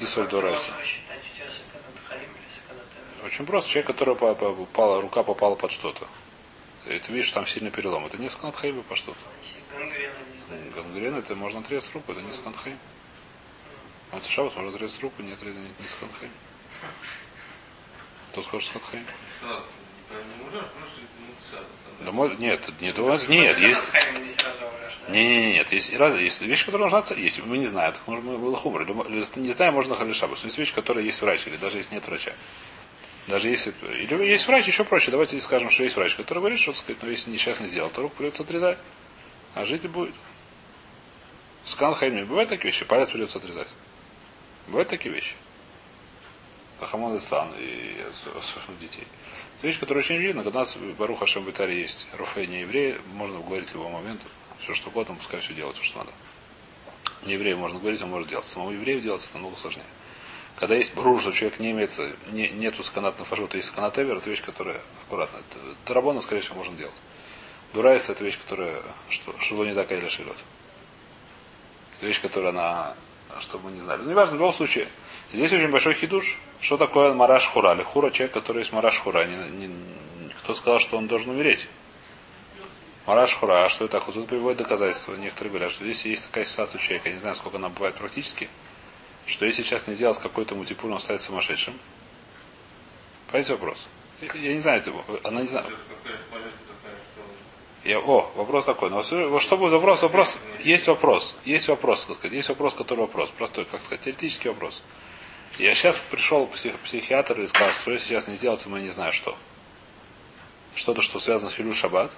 И 0.00 0.06
соль 0.06 0.28
до 0.28 0.40
райса. 0.40 0.72
Очень 3.28 3.44
просто. 3.44 3.68
Человек, 3.68 3.88
который 3.88 4.16
попала, 4.16 5.02
рука 5.02 5.22
попала 5.22 5.54
под 5.54 5.70
что-то. 5.70 6.08
Это 6.86 7.12
видишь, 7.12 7.30
там 7.30 7.46
сильный 7.46 7.70
перелом. 7.70 8.06
Это 8.06 8.16
не 8.16 8.30
сканатхайм 8.30 8.82
по 8.84 8.96
что-то. 8.96 9.18
Гангрена, 10.74 11.18
это 11.18 11.34
можно 11.34 11.60
отрезать 11.60 11.92
руку, 11.92 12.12
это 12.12 12.22
не 12.22 12.32
сканатхайм. 12.32 12.78
Это 14.12 14.26
шабас, 14.30 14.54
можно 14.54 14.70
отрезать 14.70 14.98
руку, 15.02 15.22
не 15.22 15.32
отрезать 15.32 15.60
не 15.78 15.86
сканатхайм. 15.86 16.30
Кто 18.32 18.40
скажет 18.40 18.70
сканатхайм? 18.70 19.04
Да, 22.00 22.12
нет, 22.38 22.70
нет, 22.80 22.98
у 22.98 23.04
вас 23.04 23.28
нет, 23.28 23.58
есть. 23.58 23.82
Не, 25.10 25.22
не, 25.22 25.36
не, 25.36 25.52
нет, 25.52 25.70
есть, 25.70 25.94
раз, 25.98 26.14
есть 26.14 26.40
вещи, 26.40 26.64
которые 26.64 26.88
нужно 26.90 27.14
есть, 27.14 27.44
мы 27.44 27.58
не 27.58 27.66
знаем, 27.66 27.92
так 27.92 28.06
может 28.06 28.24
было 28.24 28.56
хумор. 28.56 28.86
Не 29.36 29.52
знаем, 29.52 29.74
можно 29.74 29.96
халишабус. 29.96 30.44
Но 30.44 30.46
есть 30.46 30.56
вещи, 30.56 30.72
которые 30.72 31.04
есть 31.04 31.20
врач, 31.20 31.46
или 31.46 31.56
даже 31.56 31.76
если 31.76 31.94
нет 31.94 32.08
врача. 32.08 32.32
Даже 33.28 33.48
если. 33.48 33.74
Или 33.94 34.26
есть 34.26 34.46
врач, 34.46 34.66
еще 34.66 34.84
проще. 34.84 35.10
Давайте 35.10 35.38
скажем, 35.40 35.70
что 35.70 35.84
есть 35.84 35.96
врач, 35.96 36.14
который 36.14 36.38
говорит, 36.38 36.58
что 36.58 36.72
сказать, 36.72 37.02
но 37.02 37.10
если 37.10 37.30
сейчас 37.36 37.60
не 37.60 37.68
сделал, 37.68 37.90
то 37.90 38.02
руку 38.02 38.16
придется 38.16 38.42
отрезать. 38.42 38.78
А 39.54 39.66
жить 39.66 39.84
и 39.84 39.88
будет. 39.88 40.14
Скан 41.66 41.94
хайми. 41.94 42.22
Бывают 42.22 42.48
такие 42.48 42.70
вещи, 42.72 42.84
палец 42.84 43.10
придется 43.10 43.38
отрезать. 43.38 43.68
Бывают 44.66 44.88
такие 44.88 45.14
вещи. 45.14 45.34
Рахамон 46.80 47.16
Ислам 47.16 47.52
и 47.58 48.04
детей. 48.80 49.06
Это 49.58 49.66
вещь, 49.66 49.78
которая 49.78 50.02
очень 50.02 50.16
видно. 50.16 50.42
Когда 50.42 50.60
у 50.60 50.62
нас 50.62 50.76
Баруха 50.76 51.26
Шамбитаре 51.26 51.80
есть 51.80 52.06
руфей 52.16 52.46
не 52.46 52.60
евреи, 52.60 52.98
можно 53.12 53.40
говорить 53.40 53.68
в 53.68 53.74
любой 53.74 53.90
момент. 53.90 54.22
Все, 54.60 54.74
что 54.74 54.88
угодно, 54.88 55.16
пускай 55.16 55.40
все 55.40 55.54
делается, 55.54 55.82
что 55.82 55.98
надо. 55.98 56.10
Не 57.26 57.34
еврею 57.34 57.58
можно 57.58 57.78
говорить, 57.78 58.00
он 58.00 58.10
может 58.10 58.28
делать. 58.28 58.46
Самому 58.46 58.70
еврею 58.70 59.00
делать 59.00 59.24
это 59.24 59.34
намного 59.34 59.56
сложнее. 59.56 59.84
Когда 60.58 60.74
есть 60.74 60.94
брур, 60.94 61.20
что 61.20 61.30
человек 61.30 61.60
не 61.60 61.70
имеет, 61.70 61.92
не, 62.32 62.48
нету 62.48 62.82
сканат 62.82 63.16
на 63.18 63.24
фашот, 63.24 63.54
есть 63.54 63.68
сканат 63.68 63.96
эвер, 63.96 64.16
это 64.16 64.28
вещь, 64.28 64.42
которая 64.42 64.80
аккуратно. 65.06 65.38
Тарабона, 65.84 66.20
скорее 66.20 66.40
всего, 66.40 66.56
можно 66.56 66.76
делать. 66.76 66.94
Дурайс 67.72 68.10
это 68.10 68.24
вещь, 68.24 68.38
которая, 68.38 68.82
что, 69.08 69.32
что 69.38 69.64
не 69.64 69.74
такая 69.74 70.00
для 70.00 70.10
широт. 70.10 70.36
Это 71.96 72.06
вещь, 72.06 72.20
которая 72.20 72.50
она, 72.50 72.94
чтобы 73.38 73.70
мы 73.70 73.76
не 73.76 73.80
знали. 73.80 74.02
Ну, 74.02 74.10
неважно, 74.10 74.36
в 74.36 74.40
любом 74.40 74.52
случае, 74.52 74.88
здесь 75.32 75.52
очень 75.52 75.70
большой 75.70 75.94
хидуш. 75.94 76.36
Что 76.60 76.76
такое 76.76 77.14
мараш 77.14 77.46
хура? 77.46 77.74
Или 77.74 77.84
хура 77.84 78.10
человек, 78.10 78.34
который 78.34 78.60
есть 78.60 78.72
мараш 78.72 78.98
хура. 78.98 79.26
Не, 79.26 79.66
не, 79.66 79.70
кто 80.42 80.54
сказал, 80.54 80.80
что 80.80 80.96
он 80.96 81.06
должен 81.06 81.30
умереть? 81.30 81.68
Мараш 83.06 83.34
хура, 83.34 83.64
а 83.64 83.68
что 83.68 83.84
это? 83.84 84.00
Тут 84.00 84.26
приводит 84.26 84.58
доказательства. 84.58 85.14
Некоторые 85.14 85.50
говорят, 85.50 85.70
что 85.70 85.84
здесь 85.84 86.04
есть 86.04 86.26
такая 86.26 86.44
ситуация 86.44 86.80
у 86.80 86.82
человека. 86.82 87.10
Я 87.10 87.14
не 87.14 87.20
знаю, 87.20 87.36
сколько 87.36 87.58
она 87.58 87.68
бывает 87.68 87.94
практически 87.94 88.48
что 89.28 89.44
если 89.44 89.62
сейчас 89.62 89.86
не 89.86 89.94
сделать 89.94 90.18
какой-то 90.18 90.54
мультипуль, 90.54 90.90
он 90.90 90.98
станет 90.98 91.20
сумасшедшим. 91.20 91.78
Понимаете 93.28 93.52
вопрос? 93.52 93.86
Я 94.34 94.54
не 94.54 94.58
знаю, 94.58 94.82
она 95.22 95.42
не 95.42 95.46
знает. 95.46 95.68
Я, 97.84 98.00
о, 98.00 98.30
вопрос 98.34 98.64
такой. 98.64 98.90
Но 98.90 99.02
что 99.02 99.56
будет 99.56 99.72
вопрос? 99.72 100.02
Вопрос. 100.02 100.38
Есть 100.60 100.88
вопрос. 100.88 101.36
Есть 101.44 101.68
вопрос, 101.68 102.06
так 102.06 102.16
сказать. 102.16 102.34
Есть 102.34 102.48
вопрос, 102.48 102.74
который 102.74 103.00
вопрос. 103.00 103.30
Простой, 103.30 103.64
как 103.66 103.80
сказать, 103.82 104.04
теоретический 104.04 104.48
вопрос. 104.48 104.82
Я 105.58 105.74
сейчас 105.74 105.98
пришел 106.10 106.46
псих, 106.46 106.78
психиатр 106.78 107.40
и 107.40 107.46
сказал, 107.46 107.72
что 107.72 107.92
если 107.92 108.08
сейчас 108.08 108.28
не 108.28 108.36
сделается, 108.36 108.68
мы 108.68 108.80
не 108.80 108.90
знаю 108.90 109.12
что. 109.12 109.36
Что-то, 110.74 111.02
что 111.02 111.18
связано 111.18 111.50
с 111.50 111.54
Филю 111.54 111.74
Шаббат. 111.74 112.12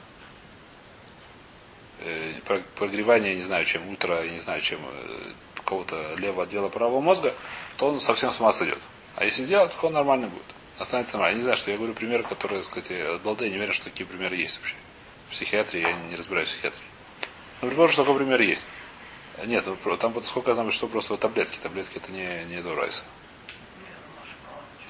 Э, 2.02 2.32
я 2.78 3.34
не 3.34 3.42
знаю 3.42 3.64
чем, 3.64 3.88
ультра, 3.88 4.24
я 4.24 4.30
не 4.30 4.40
знаю 4.40 4.60
чем, 4.60 4.80
э, 4.82 5.18
какого-то 5.54 6.14
левого 6.16 6.44
отдела 6.44 6.68
правого 6.68 7.00
мозга, 7.00 7.34
то 7.76 7.88
он 7.88 8.00
совсем 8.00 8.30
с 8.30 8.40
ума 8.40 8.52
сойдет. 8.52 8.78
А 9.16 9.24
если 9.24 9.44
сделать, 9.44 9.72
то 9.78 9.86
он 9.86 9.92
нормально 9.92 10.28
будет. 10.28 10.42
Останется 10.78 11.14
нормально. 11.14 11.34
Я 11.34 11.36
не 11.36 11.42
знаю, 11.42 11.56
что 11.56 11.70
я 11.70 11.76
говорю 11.76 11.92
примеры, 11.92 12.22
которые, 12.22 12.62
сказать, 12.64 12.90
от 12.90 13.22
балды, 13.22 13.44
я 13.44 13.50
не 13.50 13.56
уверен, 13.56 13.74
что 13.74 13.84
такие 13.84 14.06
примеры 14.06 14.36
есть 14.36 14.58
вообще. 14.58 14.76
В 15.28 15.32
психиатрии 15.32 15.82
я 15.82 15.92
не 15.92 16.16
разбираюсь 16.16 16.48
в 16.48 16.52
психиатрии. 16.52 16.86
Но 17.60 17.68
предположим, 17.68 17.92
что 17.92 18.04
такой 18.04 18.18
пример 18.18 18.40
есть. 18.40 18.66
Нет, 19.44 19.64
ну, 19.66 19.96
там 19.96 20.22
сколько 20.24 20.50
я 20.50 20.54
знаю, 20.54 20.72
что 20.72 20.86
просто 20.86 21.16
таблетки. 21.16 21.58
Таблетки 21.58 21.98
это 21.98 22.10
не, 22.10 22.44
не 22.44 22.62
дурайса. 22.62 23.02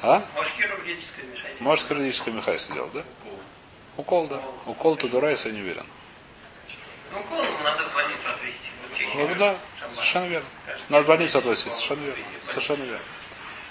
А? 0.03 0.25
Может 0.35 0.53
хирургическое 0.55 1.25
вмешательство. 1.25 1.65
Может 1.65 1.89
хирургическое 1.89 2.35
вмешательство 2.35 2.75
делать, 2.75 2.93
да? 2.93 3.05
Укол, 3.97 4.29
да. 4.29 4.41
Укол 4.67 4.97
то 4.97 5.09
дурайса, 5.09 5.49
я 5.49 5.55
не 5.57 5.61
уверен. 5.61 5.85
Ну, 7.13 7.21
укол 7.21 7.45
надо 7.63 7.89
в 7.89 7.95
больницу 7.95 8.23
отвезти. 8.35 8.71
Ну, 9.15 9.35
да, 9.37 9.57
совершенно 9.93 10.27
верно. 10.27 10.49
Надо 10.89 11.07
больницу 11.07 11.39
отвозить, 11.39 11.73
совершенно 11.73 12.01
верно. 12.01 12.25
Совершенно 12.47 12.83
верно. 12.83 13.05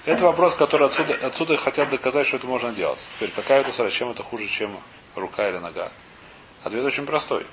Это 0.05 0.25
вопрос, 0.25 0.55
который 0.55 0.88
отсюда, 0.88 1.13
отсюда 1.22 1.58
хотят 1.58 1.89
доказать, 1.89 2.27
что 2.27 2.38
это 2.38 2.48
можно 2.48 2.72
делать. 2.72 3.00
Теперь, 3.15 3.31
какая 3.36 3.62
это 3.62 3.72
свара, 3.72 3.89
чем 3.89 4.10
это 4.10 4.24
хуже, 4.24 4.48
чем 4.48 4.79
рука 5.15 5.48
или 5.48 5.58
нога? 5.58 5.91
Ответ 6.63 6.84
очень 6.84 7.05
простой. 7.05 7.46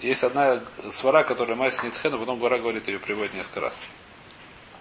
Есть 0.00 0.24
одна 0.24 0.60
свара, 0.90 1.24
которая 1.24 1.56
Майс 1.56 1.82
Нитхен, 1.82 2.14
а 2.14 2.18
потом 2.18 2.38
Гора 2.38 2.58
говорит, 2.58 2.88
ее 2.88 2.98
приводит 2.98 3.34
несколько 3.34 3.60
раз. 3.60 3.78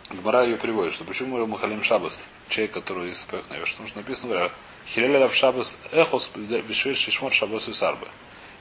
Гмара 0.10 0.44
ее 0.44 0.58
приводит, 0.58 0.94
что 0.94 1.04
почему 1.04 1.38
мы 1.38 1.46
Махалим 1.46 1.84
Шабас, 1.84 2.20
человек, 2.48 2.72
который 2.72 3.12
из 3.12 3.22
Пэх 3.24 3.48
наверх, 3.50 3.70
потому 3.70 3.88
что 3.88 3.98
написано, 3.98 4.34
говоря, 4.34 4.52
Хиреля 4.88 5.28
в 5.28 5.36
Шабас 5.36 5.78
Эхос 5.92 6.32
Бешвиш 6.36 6.98
Шишмор 6.98 7.32
Шабас 7.32 7.68
и 7.68 7.74
Сарбы. 7.74 8.08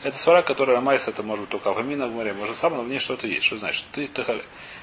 Это 0.04 0.16
свара, 0.16 0.42
которая 0.42 0.80
Майс, 0.80 1.08
это 1.08 1.24
может 1.24 1.40
быть 1.42 1.50
только 1.50 1.70
Авамина 1.70 2.06
в 2.06 2.12
море, 2.12 2.32
может 2.32 2.54
сам, 2.56 2.76
но 2.76 2.82
в 2.82 2.88
ней 2.88 3.00
что-то 3.00 3.26
есть. 3.26 3.44
Что 3.44 3.56
значит? 3.58 3.84
Ты, 3.90 4.06
ты, 4.06 4.24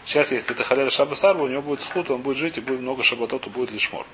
сейчас, 0.04 0.34
если 0.34 0.54
ты 0.54 0.62
халяля 0.64 0.90
шаба 0.90 1.16
сарба, 1.16 1.44
у 1.44 1.48
него 1.48 1.62
будет 1.62 1.82
схуд, 1.82 2.10
он 2.10 2.22
будет 2.22 2.38
жить, 2.38 2.58
и 2.58 2.62
будет 2.62 2.82
много 2.82 3.02
шабатот, 3.02 3.48
и 3.48 3.50
будет 3.50 3.72
лишь 3.72 3.90
мор. 3.94 4.06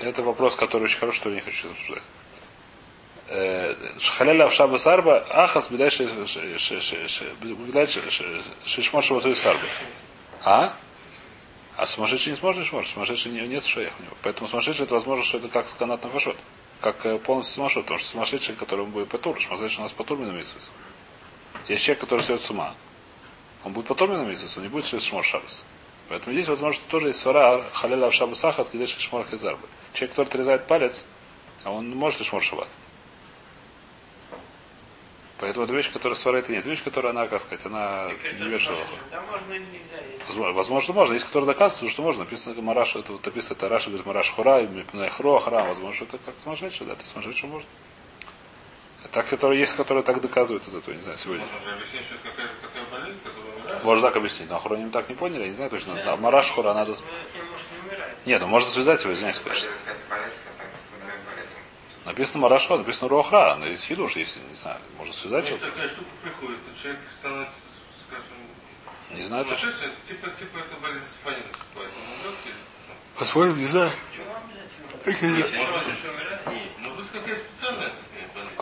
Это 0.00 0.22
вопрос, 0.22 0.54
который 0.54 0.84
очень 0.84 0.98
хороший, 0.98 1.16
что 1.16 1.30
я 1.30 1.34
не 1.34 1.40
хочу 1.40 1.68
обсуждать. 1.68 2.04
Э, 3.26 3.74
халяля 4.16 4.46
в 4.46 4.52
шаба 4.52 4.76
сарба, 4.76 5.26
ахас 5.30 5.72
бедай 5.72 5.90
шишмор 8.64 9.02
шабату 9.02 9.34
сарба. 9.34 9.64
А? 10.44 10.72
А 11.76 11.86
сумасшедший 11.86 12.30
не 12.32 12.38
сможет 12.38 12.64
шмор, 12.66 12.86
сумасшедший 12.86 13.32
нет 13.32 13.64
шеях 13.64 13.92
у 13.98 14.02
него. 14.02 14.14
Поэтому 14.22 14.48
сумасшедший 14.48 14.84
это 14.84 14.94
возможно, 14.94 15.24
что 15.24 15.38
это 15.38 15.48
как 15.48 15.68
сканат 15.68 16.04
на 16.04 16.10
фашот 16.10 16.36
как 16.80 17.04
э, 17.06 17.18
полностью 17.18 17.54
сумасшедший, 17.54 17.82
потому 17.82 17.98
что 17.98 18.08
сумасшедший, 18.08 18.54
которому 18.54 18.90
будет 18.90 19.08
потур, 19.08 19.40
сумасшедший 19.40 19.80
у 19.80 19.82
нас 19.82 19.92
потурмен 19.92 20.36
митсвис. 20.36 20.70
Есть 21.68 21.84
человек, 21.84 22.00
который 22.00 22.20
сойдет 22.20 22.44
с 22.44 22.50
ума. 22.50 22.74
Он 23.64 23.72
будет 23.72 23.86
потурмен 23.86 24.28
митсвис, 24.28 24.56
он 24.56 24.64
не 24.64 24.68
будет 24.68 24.86
швец 24.86 25.02
шмор 25.02 25.24
шабас. 25.24 25.64
Поэтому 26.08 26.32
здесь, 26.32 26.48
возможно, 26.48 26.82
тоже 26.88 27.08
есть 27.08 27.20
свара 27.20 27.62
халяля 27.72 28.08
в 28.10 28.14
шабас 28.14 28.44
ахат, 28.44 28.68
где 28.72 28.86
шмор 28.86 29.26
хизарбы. 29.30 29.66
Человек, 29.92 30.10
который 30.12 30.28
отрезает 30.28 30.66
палец, 30.66 31.06
а 31.64 31.72
он 31.72 31.90
может 31.90 32.24
шмор 32.24 32.42
шабат. 32.42 32.68
Поэтому 35.40 35.64
это 35.66 35.74
вещь, 35.74 35.92
которая 35.92 36.16
свара 36.16 36.38
это 36.38 36.50
нет. 36.50 36.66
Вещь, 36.66 36.82
которая 36.82 37.12
она, 37.12 37.28
как 37.28 37.40
сказать, 37.40 37.64
она 37.64 38.10
не 38.40 38.48
вершила. 38.48 38.78
Да 39.10 39.20
можно 39.20 39.52
или 39.52 39.64
нельзя. 39.64 40.52
Возможно, 40.52 40.94
можно. 40.94 41.14
Есть, 41.14 41.26
которые 41.26 41.46
доказывают, 41.46 41.92
что 41.92 42.02
можно. 42.02 42.24
Написано 42.24 42.60
Мараш, 42.60 42.96
это 42.96 43.12
вот 43.12 43.24
написано 43.24 43.54
это 43.56 43.68
Раша, 43.68 43.90
говорит 43.90 44.06
Мараш 44.06 44.30
Хура, 44.30 44.66
Хро, 45.10 45.38
Храм. 45.38 45.68
Возможно, 45.68 46.04
это 46.04 46.18
как 46.18 46.34
сумасшедший, 46.42 46.86
да, 46.86 46.94
это 46.94 47.04
сумасшедший 47.04 47.48
можно. 47.48 47.68
Так, 49.12 49.28
которые 49.28 49.60
есть, 49.60 49.76
которые 49.76 50.02
так 50.02 50.20
доказывают 50.20 50.66
из 50.66 50.74
этого, 50.74 50.94
не 50.94 51.02
знаю, 51.02 51.16
сегодня. 51.16 51.44
Можно 51.46 51.72
объяснить, 51.74 52.02
что 52.02 52.16
это 52.16 52.28
какая-то 52.28 52.54
такая 52.60 52.84
болезнь, 52.90 53.18
которая 53.22 53.84
Можно 53.84 54.08
так 54.08 54.16
объяснить, 54.16 54.50
но 54.50 54.56
охраним 54.56 54.90
так 54.90 55.08
не 55.08 55.14
поняли, 55.14 55.42
я 55.42 55.48
не 55.48 55.54
знаю 55.54 55.70
точно. 55.70 55.94
Да, 56.04 56.16
Мараш 56.16 56.50
Хура 56.50 56.74
надо... 56.74 56.94
Нет, 58.26 58.40
ну 58.40 58.48
можно 58.48 58.68
связать 58.68 59.02
его, 59.04 59.14
извиняюсь, 59.14 59.38
конечно. 59.38 59.70
Написано 62.08 62.38
Марашва, 62.38 62.78
написано 62.78 63.10
Руахра, 63.10 63.56
но 63.56 63.66
есть 63.66 63.84
хидуш, 63.84 64.16
если, 64.16 64.40
не 64.48 64.56
знаю, 64.56 64.80
можно 64.96 65.12
связать 65.12 65.46
его. 65.46 65.58
такая 65.58 65.88
штука 65.88 66.08
приходит, 66.22 66.58
человек 66.80 67.00
становится, 67.20 67.54
скажем, 68.06 68.24
не 69.14 69.22
знаю 69.22 69.44
точно. 69.44 69.70
Типа, 70.06 70.30
типа 70.30 70.58
это 70.58 70.80
болезнь 70.80 71.04
Сафанина 71.04 71.44
наступает. 71.52 71.90
Он 71.96 72.02
умрет 72.18 72.38
или? 72.46 72.54
Посмотрим, 73.18 73.58
не 73.58 73.66
знаю. 73.66 73.90
Может 76.78 76.96
быть, 76.96 77.10
какая 77.12 77.38
специальная 77.38 77.92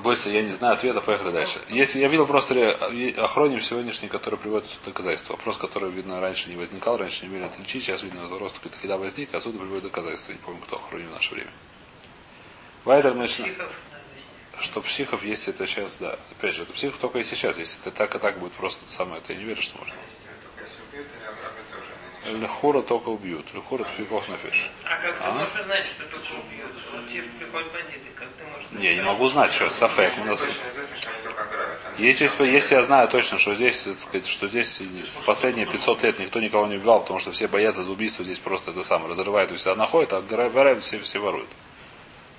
Бойся, 0.03 0.31
я 0.31 0.43
не 0.43 0.53
знаю 0.53 0.75
ответа, 0.75 1.01
поехали 1.01 1.31
дальше. 1.31 1.61
Если 1.69 2.01
я 2.01 2.09
видел 2.09 2.27
просто 2.27 2.73
охроним 3.17 3.61
сегодняшний, 3.61 4.09
который 4.09 4.41
приводит 4.41 4.77
доказательства. 4.85 5.35
Вопрос, 5.35 5.57
который, 5.57 5.93
видно, 5.93 6.21
раньше 6.21 6.49
не 6.49 6.57
возникал, 6.57 6.97
раньше 6.97 7.25
не 7.25 7.31
умели 7.31 7.45
отличить, 7.45 7.85
сейчас, 7.85 8.03
видно, 8.03 8.29
рост 8.29 8.61
когда 8.81 8.97
возник, 8.99 9.33
а 9.35 9.37
отсюда 9.37 9.59
приводит 9.59 9.85
доказательства. 9.85 10.33
Не 10.33 10.39
помню, 10.39 10.61
кто 10.63 10.77
охроним 10.77 11.09
в 11.11 11.13
наше 11.13 11.33
время. 11.33 11.51
Вайдер 12.87 13.15
мы 13.15 13.29
что 14.59 14.81
психов 14.81 15.25
есть 15.25 15.49
это 15.49 15.67
сейчас, 15.67 15.97
да. 15.97 16.17
Опять 16.31 16.55
же, 16.55 16.63
это 16.63 16.73
психов 16.73 16.99
только 16.99 17.19
если 17.19 17.35
сейчас. 17.35 17.59
Если 17.59 17.79
это 17.81 17.91
так 17.91 18.15
и 18.15 18.19
так 18.19 18.39
будет 18.39 18.53
просто 18.53 18.89
самое, 18.89 19.19
это 19.19 19.33
я 19.33 19.41
не 19.41 19.45
верю, 19.45 19.61
что 19.61 19.77
можно. 19.77 19.93
Лехура 22.41 22.83
только 22.83 23.09
убьют. 23.09 23.45
Лехура 23.55 23.83
это 23.83 23.91
пикох 23.97 24.29
нафиш. 24.29 24.71
А 24.85 24.97
как 24.97 25.19
ты 25.19 25.25
а? 25.25 25.33
можешь 25.33 25.65
знать, 25.65 25.85
что 25.85 26.05
только 26.05 26.27
убьют? 26.47 26.71
Вот 26.93 27.09
тебе 27.09 27.23
приходят 27.23 27.73
бандиты, 27.73 28.11
как 28.15 28.29
ты 28.39 28.45
можешь 28.45 28.69
знать? 28.69 28.81
Не, 28.81 28.89
я 28.89 28.95
не 28.95 29.03
могу 29.03 29.29
знать, 29.29 29.53
что 29.53 29.69
Сафек. 29.69 30.13
Если, 31.99 32.47
если 32.47 32.75
я 32.77 32.83
знаю 32.83 33.09
точно, 33.09 33.39
что 33.39 33.55
здесь, 33.55 33.83
так 33.83 33.99
сказать, 33.99 34.27
что 34.27 34.47
здесь 34.49 34.81
последние 35.25 35.67
500 35.67 36.03
лет 36.05 36.19
никто 36.21 36.41
никого 36.41 36.67
не 36.67 36.77
убивал, 36.77 37.01
потому 37.01 37.19
что 37.19 37.33
все 37.33 37.49
боятся 37.49 37.83
за 37.83 37.91
убийство, 37.91 38.25
здесь 38.25 38.39
просто 38.39 38.71
это 38.71 38.83
самое 38.83 39.11
разрывают 39.11 39.51
и 39.51 39.55
всегда 39.55 39.75
находят, 39.75 40.13
а 40.13 40.21
в 40.21 40.81
все, 40.81 40.99
все 41.01 41.19
воруют. 41.19 41.49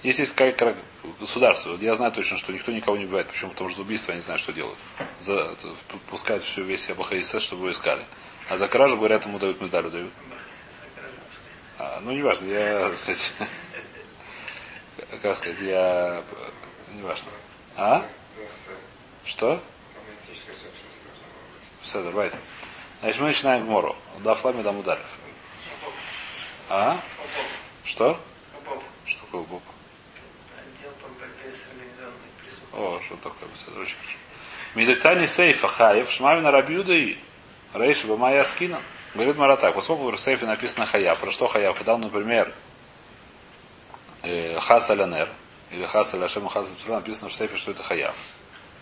Если 0.04 0.22
есть 0.22 0.36
какое 0.36 0.75
государство, 1.20 1.75
я 1.75 1.96
знаю 1.96 2.12
точно, 2.12 2.38
что 2.38 2.54
никто 2.54 2.72
никого 2.72 2.98
не 2.98 3.06
убивает. 3.06 3.27
Почему? 3.27 3.51
Потому 3.51 3.70
что 3.70 3.77
за 3.77 3.84
убийство 3.84 4.13
они 4.13 4.22
знают, 4.22 4.42
что 4.42 4.54
делают. 4.54 4.77
За, 5.20 5.56
пускают 6.10 6.44
всю 6.44 6.63
весь 6.63 6.89
АБХСС, 6.89 7.42
чтобы 7.42 7.63
его 7.63 7.72
искали. 7.72 8.06
А 8.50 8.58
за 8.58 8.68
кражу, 8.68 8.98
говорят, 8.98 9.25
ему 9.25 9.39
дают 9.39 9.60
медаль, 9.60 9.89
дают. 9.89 10.12
А, 11.80 12.00
ну, 12.01 12.12
неважно, 12.12 12.46
я, 12.46 12.96
сказать, 12.96 13.34
как 15.22 15.36
сказать, 15.36 15.60
я, 15.62 16.24
неважно. 16.94 17.30
А? 17.75 18.06
Что? 19.25 19.62
Все, 21.82 22.04
давай. 22.04 22.32
Значит, 23.01 23.22
мы 23.22 23.27
начинаем 23.27 23.66
Гмору. 23.66 23.96
Да, 24.20 24.36
флами 24.36 24.62
дам 24.62 24.77
ударив. 24.80 25.06
А? 26.70 27.00
Что? 27.84 28.20
Что 29.06 29.22
такое 29.22 29.42
Боб? 29.44 29.63
О, 32.77 33.00
что 33.03 33.15
такое? 33.17 33.50
Это 33.50 33.79
очень 33.79 33.96
хорошо. 33.96 34.17
Медектани 34.75 35.25
сейфа 35.25 35.67
хаев, 35.67 36.12
шмавина 36.12 36.51
рабиуда 36.51 36.93
и 36.93 37.17
рейша 37.74 38.07
бамая 38.07 38.43
скина. 38.43 38.79
Говорит 39.15 39.36
Мара 39.38 39.57
так, 39.57 39.74
поскольку 39.74 40.12
в 40.12 40.19
сейфе 40.19 40.46
написано 40.46 40.86
хая, 40.86 41.15
про 41.15 41.31
что 41.31 41.48
хая? 41.48 41.74
Когда, 41.74 41.98
например, 41.98 42.53
э, 44.22 44.60
хас 44.60 44.91
или 44.91 45.86
хас 45.86 46.13
аляшем 46.13 46.48
хас 46.48 46.77
написано 46.88 47.29
в 47.29 47.34
сейфе, 47.34 47.57
что 47.57 47.72
это 47.72 47.81
хаяв. 47.81 48.15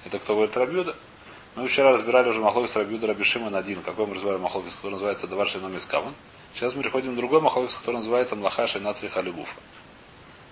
Это 0.04 0.20
кто 0.20 0.36
говорит 0.36 0.58
рабиуда? 0.58 0.96
Мы 1.56 1.70
вчера 1.70 1.94
разбирали 1.94 2.30
уже 2.30 2.42
Махлокис 2.42 2.76
Рабиуда 2.76 3.08
Рабишима 3.08 3.50
на 3.50 3.60
один. 3.60 3.82
Какой 3.82 4.06
мы 4.08 4.16
разбирали 4.16 4.40
Махлокис, 4.40 4.76
который 4.76 4.92
называется 4.92 5.26
Давар 5.26 5.48
Шейном 5.48 5.76
Искаван. 5.78 6.14
Сейчас 6.54 6.76
мы 6.76 6.84
переходим 6.84 7.14
к 7.14 7.16
другой 7.16 7.40
Махлокис, 7.40 7.76
который 7.76 7.96
называется 7.96 8.36
Млаха 8.36 8.68
Шейнацри 8.68 9.08
Халигуфа. 9.08 9.56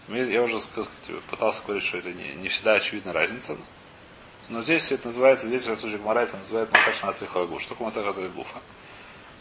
Я 0.09 0.41
уже 0.41 0.59
сказать, 0.59 0.89
пытался 1.29 1.63
говорить, 1.63 1.83
что 1.83 1.97
это 1.97 2.11
не, 2.11 2.33
не 2.35 2.49
всегда 2.49 2.73
очевидна 2.73 3.13
разница. 3.13 3.55
Но 4.49 4.61
здесь 4.61 4.91
это 4.91 5.07
называется, 5.07 5.47
здесь 5.47 5.65
в 5.65 5.75
случае 5.77 5.99
Гмара 5.99 6.19
это 6.19 6.35
называется 6.35 6.75
Млаха 6.75 6.91
Шейнацри 6.93 7.27
Халигуфа. 7.27 7.63
Что 7.63 7.75
такое 7.75 8.13
Халигуфа? 8.13 8.59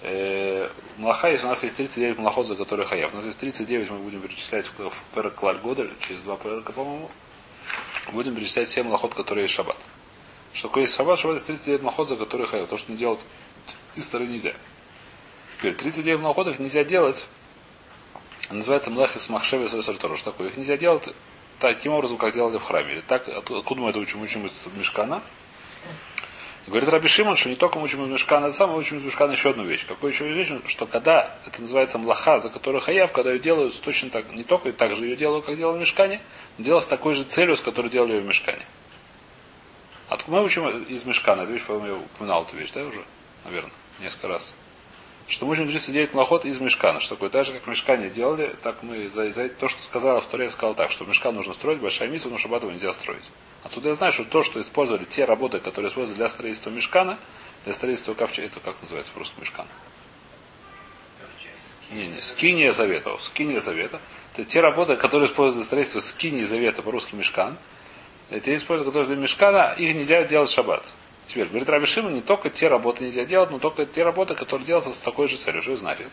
Э, 0.02 0.70
Млаха, 0.98 1.30
если 1.30 1.46
у 1.46 1.48
нас 1.48 1.62
есть 1.64 1.76
39 1.76 2.18
млахот, 2.18 2.46
за 2.46 2.54
которые 2.54 2.86
хаяв. 2.86 3.12
У 3.12 3.16
нас 3.16 3.24
есть 3.24 3.38
39, 3.38 3.90
мы 3.90 3.98
будем 3.98 4.20
перечислять 4.20 4.66
в 4.66 4.92
перек 5.14 5.34
Клаль 5.34 5.58
года, 5.58 5.88
через 6.00 6.20
два 6.22 6.36
перека, 6.36 6.72
по-моему. 6.72 7.10
Будем 8.12 8.34
перечислять 8.34 8.68
все 8.68 8.84
млахот, 8.84 9.14
которые 9.14 9.44
есть 9.44 9.54
шаббат. 9.54 9.78
Что 10.52 10.68
такое 10.68 10.84
есть 10.84 10.94
шаббат? 10.94 11.18
Шаббат 11.18 11.36
есть 11.36 11.46
39 11.46 11.82
млахот, 11.82 12.08
за 12.08 12.16
которые 12.16 12.46
хаяв. 12.46 12.68
То, 12.68 12.76
что 12.76 12.92
не 12.92 12.98
делать 12.98 13.20
из 13.96 14.04
стороны 14.04 14.28
нельзя. 14.28 14.54
Теперь 15.58 15.74
39 15.74 16.20
млахот 16.20 16.48
их 16.48 16.58
нельзя 16.60 16.84
делать. 16.84 17.26
Называется 18.50 18.90
млах 18.90 19.16
из 19.16 19.28
махшеви 19.28 19.68
Что 19.68 20.16
такое? 20.24 20.48
Их 20.48 20.56
нельзя 20.56 20.76
делать 20.76 21.14
таким 21.58 21.92
образом, 21.92 22.18
как 22.18 22.34
делали 22.34 22.58
в 22.58 22.62
храме. 22.62 22.92
Или 22.94 23.00
так, 23.00 23.28
откуда 23.28 23.80
мы 23.80 23.90
это 23.90 23.98
учим? 23.98 24.20
Учим 24.20 24.46
из 24.46 24.66
Мешкана. 24.76 25.22
Говорит 26.66 26.88
Раби 26.88 27.08
Шимон, 27.08 27.34
что 27.34 27.48
не 27.48 27.56
только 27.56 27.78
мы 27.78 27.84
учим 27.84 28.04
из 28.04 28.10
Мешкана, 28.10 28.46
это 28.46 28.54
самое, 28.54 28.76
мы 28.76 28.82
учим 28.82 28.98
из 28.98 29.02
Мешкана 29.02 29.32
еще 29.32 29.50
одну 29.50 29.64
вещь. 29.64 29.84
Какую 29.84 30.12
еще 30.12 30.28
вещь? 30.28 30.48
Что 30.66 30.86
когда 30.86 31.36
это 31.44 31.60
называется 31.60 31.98
млаха, 31.98 32.38
за 32.38 32.50
которую 32.50 32.80
хаяв, 32.80 33.10
когда 33.10 33.32
ее 33.32 33.40
делают 33.40 33.80
точно 33.80 34.10
так, 34.10 34.30
не 34.32 34.44
только 34.44 34.68
и 34.68 34.72
так 34.72 34.94
же 34.94 35.04
ее 35.04 35.16
делают, 35.16 35.44
как 35.44 35.56
делали 35.56 35.78
в 35.78 35.80
Мешкане, 35.80 36.20
но 36.58 36.64
делают 36.64 36.84
с 36.84 36.86
такой 36.86 37.14
же 37.14 37.24
целью, 37.24 37.56
с 37.56 37.60
которой 37.60 37.90
делали 37.90 38.12
ее 38.12 38.20
в 38.20 38.26
Мешкане. 38.26 38.64
Откуда 40.08 40.36
мы 40.36 40.44
учим 40.44 40.68
из 40.84 41.04
Мешкана? 41.04 41.42
Эту 41.42 41.52
вещь, 41.52 41.64
по-моему, 41.64 41.86
я 41.86 41.94
упоминал 41.94 42.44
эту 42.44 42.56
вещь, 42.56 42.70
да, 42.72 42.82
уже? 42.82 43.02
Наверное, 43.44 43.72
несколько 43.98 44.28
раз. 44.28 44.54
Что 45.28 45.46
мы 45.46 45.52
учим 45.52 45.66
39 45.68 46.14
млахот 46.14 46.44
из 46.44 46.58
Мешкана. 46.58 47.00
Что 47.00 47.14
такое? 47.14 47.30
Так 47.30 47.46
же, 47.46 47.52
как 47.52 47.62
в 47.62 47.66
Мешкане 47.68 48.10
делали, 48.10 48.54
так 48.62 48.82
мы 48.82 49.08
за, 49.08 49.32
за 49.32 49.48
то, 49.48 49.68
что 49.68 49.82
сказала 49.82 50.20
в 50.20 50.26
Торе, 50.26 50.46
я 50.46 50.50
сказал 50.50 50.74
так, 50.74 50.90
что 50.90 51.04
Мешкан 51.04 51.34
нужно 51.34 51.54
строить, 51.54 51.80
большая 51.80 52.08
миссия, 52.08 52.28
но 52.28 52.38
Шабатова 52.38 52.70
нельзя 52.70 52.92
строить. 52.92 53.24
Отсюда 53.62 53.90
я 53.90 53.94
знаю, 53.94 54.12
что 54.12 54.24
то, 54.24 54.42
что 54.42 54.60
использовали, 54.60 55.04
те 55.04 55.24
работы, 55.24 55.60
которые 55.60 55.90
использовали 55.90 56.18
для 56.18 56.28
строительства 56.28 56.70
мешкана, 56.70 57.18
для 57.64 57.72
строительства 57.72 58.14
ковчега, 58.14 58.48
это 58.48 58.60
как 58.60 58.74
называется 58.82 59.12
по-русски 59.12 59.34
мешкан? 59.38 59.66
Не, 61.92 62.08
не, 62.08 62.20
скиния 62.20 62.72
завета. 62.72 63.16
Скиния 63.18 63.60
завета. 63.60 64.00
Это 64.32 64.44
те 64.44 64.60
работы, 64.60 64.96
которые 64.96 65.28
используют 65.28 65.56
для 65.56 65.64
строительства 65.66 66.00
скинии 66.00 66.44
завета, 66.44 66.82
по-русски 66.82 67.14
мешкан. 67.14 67.56
Те 68.30 68.56
используют, 68.56 68.88
которые 68.88 69.14
для 69.14 69.16
мешкана, 69.16 69.74
их 69.76 69.94
нельзя 69.94 70.24
делать 70.24 70.50
в 70.50 70.54
шаббат. 70.54 70.84
Теперь, 71.26 71.46
говорит 71.46 71.68
Рабишима, 71.68 72.10
не 72.10 72.20
только 72.20 72.50
те 72.50 72.68
работы 72.68 73.04
нельзя 73.04 73.24
делать, 73.24 73.50
но 73.50 73.58
только 73.58 73.86
те 73.86 74.02
работы, 74.02 74.34
которые 74.34 74.66
делаются 74.66 74.92
с 74.92 74.98
такой 74.98 75.28
же 75.28 75.36
целью. 75.36 75.62
Что 75.62 75.76
значит? 75.76 76.08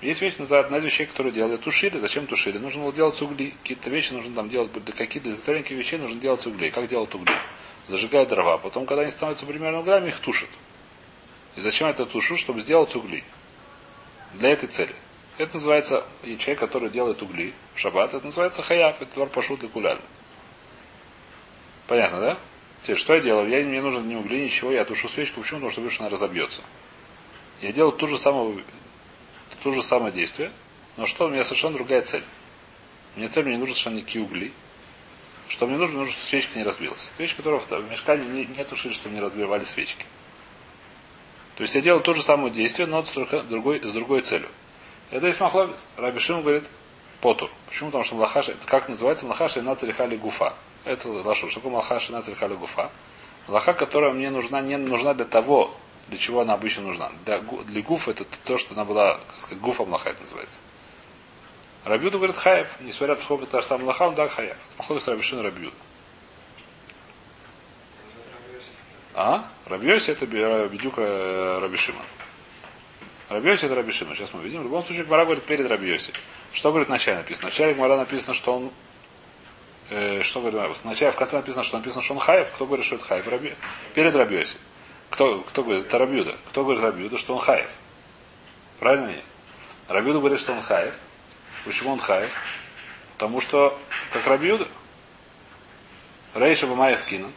Есть 0.00 0.20
вещи, 0.20 0.36
называют 0.38 0.70
из 0.72 0.84
вещей, 0.84 1.06
которые 1.06 1.32
делали 1.32 1.56
тушили. 1.56 1.98
Зачем 1.98 2.26
тушили? 2.26 2.58
Нужно 2.58 2.82
было 2.82 2.92
делать 2.92 3.20
угли. 3.20 3.54
Какие-то 3.62 3.90
вещи 3.90 4.12
нужно 4.12 4.34
там 4.34 4.48
делать, 4.48 4.70
какие-то 4.96 5.28
изготовления 5.28 5.74
вещей 5.74 5.98
нужно 5.98 6.20
делать 6.20 6.46
угли. 6.46 6.70
Как 6.70 6.88
делать 6.88 7.14
угли? 7.14 7.34
Зажигают 7.88 8.28
дрова. 8.28 8.58
Потом, 8.58 8.86
когда 8.86 9.02
они 9.02 9.10
становятся 9.10 9.46
примерно 9.46 9.80
углями, 9.80 10.08
их 10.08 10.20
тушат. 10.20 10.48
И 11.56 11.60
зачем 11.60 11.88
это 11.88 12.06
тушу? 12.06 12.36
Чтобы 12.36 12.60
сделать 12.60 12.94
угли. 12.94 13.24
Для 14.34 14.50
этой 14.50 14.68
цели. 14.68 14.94
Это 15.38 15.54
называется, 15.54 16.04
человек, 16.38 16.58
который 16.58 16.90
делает 16.90 17.22
угли 17.22 17.54
в 17.74 17.78
шаббат, 17.78 18.12
это 18.12 18.24
называется 18.24 18.60
хаяв, 18.60 19.00
это 19.00 19.14
двор 19.14 19.28
пашут 19.28 19.62
и 19.62 19.68
куляль. 19.68 20.00
Понятно, 21.86 22.20
да? 22.20 22.38
Теперь, 22.82 22.96
что 22.96 23.14
я 23.14 23.20
делаю? 23.20 23.48
Я, 23.48 23.64
мне 23.64 23.80
нужно 23.80 24.00
ни 24.00 24.14
угли, 24.14 24.44
ничего, 24.44 24.72
я 24.72 24.84
тушу 24.84 25.08
свечку. 25.08 25.40
Почему? 25.40 25.58
Потому 25.58 25.72
что 25.72 25.80
вижу, 25.82 25.96
она 26.00 26.08
разобьется. 26.08 26.62
Я 27.60 27.72
делаю 27.72 27.92
ту 27.92 28.06
же 28.06 28.16
самую 28.16 28.62
то 29.62 29.72
же 29.72 29.82
самое 29.82 30.12
действие, 30.12 30.52
но 30.96 31.06
что 31.06 31.26
у 31.26 31.28
меня 31.28 31.44
совершенно 31.44 31.74
другая 31.74 32.02
цель. 32.02 32.22
Мне 33.16 33.28
цель, 33.28 33.44
мне 33.44 33.54
не 33.54 33.58
нужны 33.58 33.74
совершенно 33.74 33.96
никакие 33.96 34.24
угли. 34.24 34.52
Что 35.48 35.66
мне 35.66 35.76
нужно, 35.76 35.98
нужно, 35.98 36.12
чтобы 36.12 36.26
свечка 36.26 36.58
не 36.58 36.64
разбилась. 36.64 37.12
Свечка, 37.16 37.38
которая 37.38 37.60
в 37.60 37.90
мешкане 37.90 38.24
не, 38.26 38.44
не 38.44 38.64
тушили, 38.64 38.92
чтобы 38.92 39.14
не 39.14 39.20
разбивали 39.20 39.64
свечки. 39.64 40.04
То 41.56 41.62
есть 41.62 41.74
я 41.74 41.80
делаю 41.80 42.02
то 42.02 42.14
же 42.14 42.22
самое 42.22 42.52
действие, 42.52 42.86
но 42.86 43.02
с 43.02 43.12
другой, 43.48 43.80
с 43.82 43.92
другой 43.92 44.20
целью. 44.20 44.48
Это 45.10 45.26
есть 45.26 45.40
махлогис. 45.40 45.86
Раби 45.96 46.20
Шим 46.20 46.42
говорит 46.42 46.64
потур. 47.20 47.50
Почему? 47.66 47.88
Потому 47.88 48.04
что 48.04 48.14
млахаша, 48.14 48.52
это 48.52 48.66
как 48.66 48.88
называется 48.88 49.24
млахаша 49.24 49.60
и 49.60 49.62
нацарихали 49.62 50.16
гуфа. 50.16 50.54
Это 50.88 51.06
лашу. 51.10 51.50
Что 51.50 51.60
такое 51.60 51.72
млахаша 51.72 52.12
и 52.12 52.14
нацарихали 52.14 52.54
гуфа? 52.54 52.90
Которая 53.46 54.10
мне 54.12 54.30
нужна, 54.30 54.62
не 54.62 54.78
нужна 54.78 55.12
для 55.12 55.26
того, 55.26 55.74
для 56.08 56.16
чего 56.16 56.40
она 56.40 56.54
обычно 56.54 56.84
нужна. 56.84 57.12
Для, 57.26 57.40
для 57.40 57.82
гуф 57.82 58.08
это 58.08 58.24
то, 58.44 58.56
что 58.56 58.72
она 58.72 58.86
была, 58.86 59.20
как 59.30 59.40
сказать, 59.40 59.60
гуфа 59.60 59.84
млаха 59.84 60.08
это 60.08 60.22
называется. 60.22 60.60
Рабиуда 61.84 62.16
говорит 62.16 62.36
хаев, 62.36 62.68
несмотря 62.80 63.16
на 63.16 63.20
сколько 63.20 63.44
это 63.44 63.60
сам 63.60 63.82
млаха, 63.82 64.08
он 64.08 64.14
да 64.14 64.28
хаев. 64.28 64.56
Махлок 64.78 65.02
с 65.02 65.08
Рабишин 65.08 65.40
Рабиуда. 65.40 65.76
А? 69.14 69.46
Рабьёси 69.66 70.10
это 70.10 70.26
бедюк 70.26 70.94
э, 70.96 71.58
Рабишима. 71.60 72.00
Рабьёси 73.28 73.66
это 73.66 73.74
Рабишима. 73.74 74.14
Сейчас 74.14 74.32
мы 74.32 74.42
видим. 74.42 74.60
В 74.60 74.64
любом 74.64 74.82
случае, 74.82 75.04
Гмара 75.04 75.26
говорит 75.26 75.44
перед 75.44 75.68
Рабьёси. 75.68 76.14
Что 76.54 76.70
говорит 76.70 76.88
вначале 76.88 77.18
написано? 77.18 77.48
Вначале 77.48 77.74
Гмара 77.74 77.98
написано, 77.98 78.32
что 78.32 78.56
он 78.56 78.70
э, 79.90 80.22
что 80.22 80.40
говорит, 80.40 80.76
вначале 80.82 81.12
в 81.12 81.16
конце 81.16 81.36
написано, 81.36 81.62
что 81.62 81.78
написано, 81.78 82.02
что 82.02 82.14
он 82.14 82.20
хаев. 82.20 82.50
Кто 82.50 82.66
говорит, 82.66 82.86
что 82.86 82.96
это 82.96 83.04
хаев? 83.04 83.28
Раби, 83.28 83.54
перед 83.94 84.14
Рабьёси. 84.14 84.56
Кто, 85.10 85.40
кто 85.40 85.62
говорит? 85.62 85.86
Это 85.86 85.98
Рабьюда. 85.98 86.36
Кто 86.48 86.64
говорит 86.64 86.82
Рабьюда, 86.82 87.18
что 87.18 87.34
он 87.34 87.40
хаев? 87.40 87.70
Правильно 88.78 89.08
нет? 89.08 89.24
Рабьюда 89.88 90.18
говорит, 90.18 90.40
что 90.40 90.52
он 90.52 90.62
хаев. 90.62 90.98
Почему 91.64 91.92
он 91.92 91.98
хаев? 91.98 92.30
Потому 93.14 93.40
что, 93.40 93.78
как 94.12 94.26
Рабьюда, 94.26 94.68
Рейша 96.34 96.66
Бамая 96.66 96.96
скинан. 96.96 97.32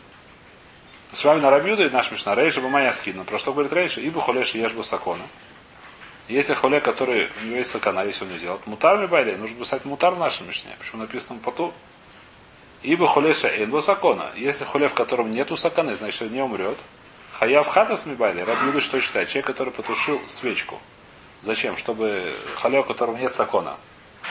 С 1.13 1.23
вами 1.23 1.41
на 1.41 1.49
Рабьюда 1.49 1.85
и 1.85 1.89
наш 1.89 2.11
Мишна. 2.11 2.35
Рейша 2.35 2.61
Бамая 2.61 2.91
скинан. 2.91 3.25
Про 3.25 3.39
что 3.39 3.53
говорит 3.53 3.73
Рейша? 3.73 4.01
Ибо 4.01 4.21
холеш 4.21 4.53
ешь 4.53 4.73
сакона. 4.85 5.23
Если 6.27 6.53
холе, 6.53 6.79
который 6.79 7.29
у 7.41 7.45
него 7.45 7.57
есть 7.57 7.71
сакана, 7.71 8.05
если 8.05 8.23
он 8.23 8.31
не 8.31 8.37
сделал, 8.37 8.61
мутар 8.65 8.97
ми 8.97 9.07
байле, 9.07 9.35
нужно 9.35 9.57
писать 9.57 9.83
мутар 9.85 10.13
в 10.13 10.19
нашем 10.19 10.47
Мишне. 10.47 10.75
Почему 10.79 11.01
написано 11.01 11.39
поту? 11.43 11.73
Ибо 12.83 13.07
холеша 13.07 13.47
эйн 13.47 13.81
сакона. 13.81 14.31
Если 14.35 14.65
холе, 14.65 14.87
в 14.87 14.93
котором 14.93 15.29
нету 15.29 15.55
саканы, 15.55 15.95
значит, 15.95 16.31
не 16.31 16.41
умрет. 16.41 16.77
Хаяв 17.33 17.67
хатас 17.67 18.05
мибайли, 18.05 18.41
Раб 18.41 18.57
Юда 18.65 18.81
что 18.81 18.99
считает? 18.99 19.29
Человек, 19.29 19.47
который 19.47 19.71
потушил 19.71 20.19
свечку. 20.27 20.79
Зачем? 21.41 21.77
Чтобы 21.77 22.33
халя, 22.55 22.81
у 22.81 22.83
которого 22.83 23.17
нет 23.17 23.35
закона. 23.35 23.77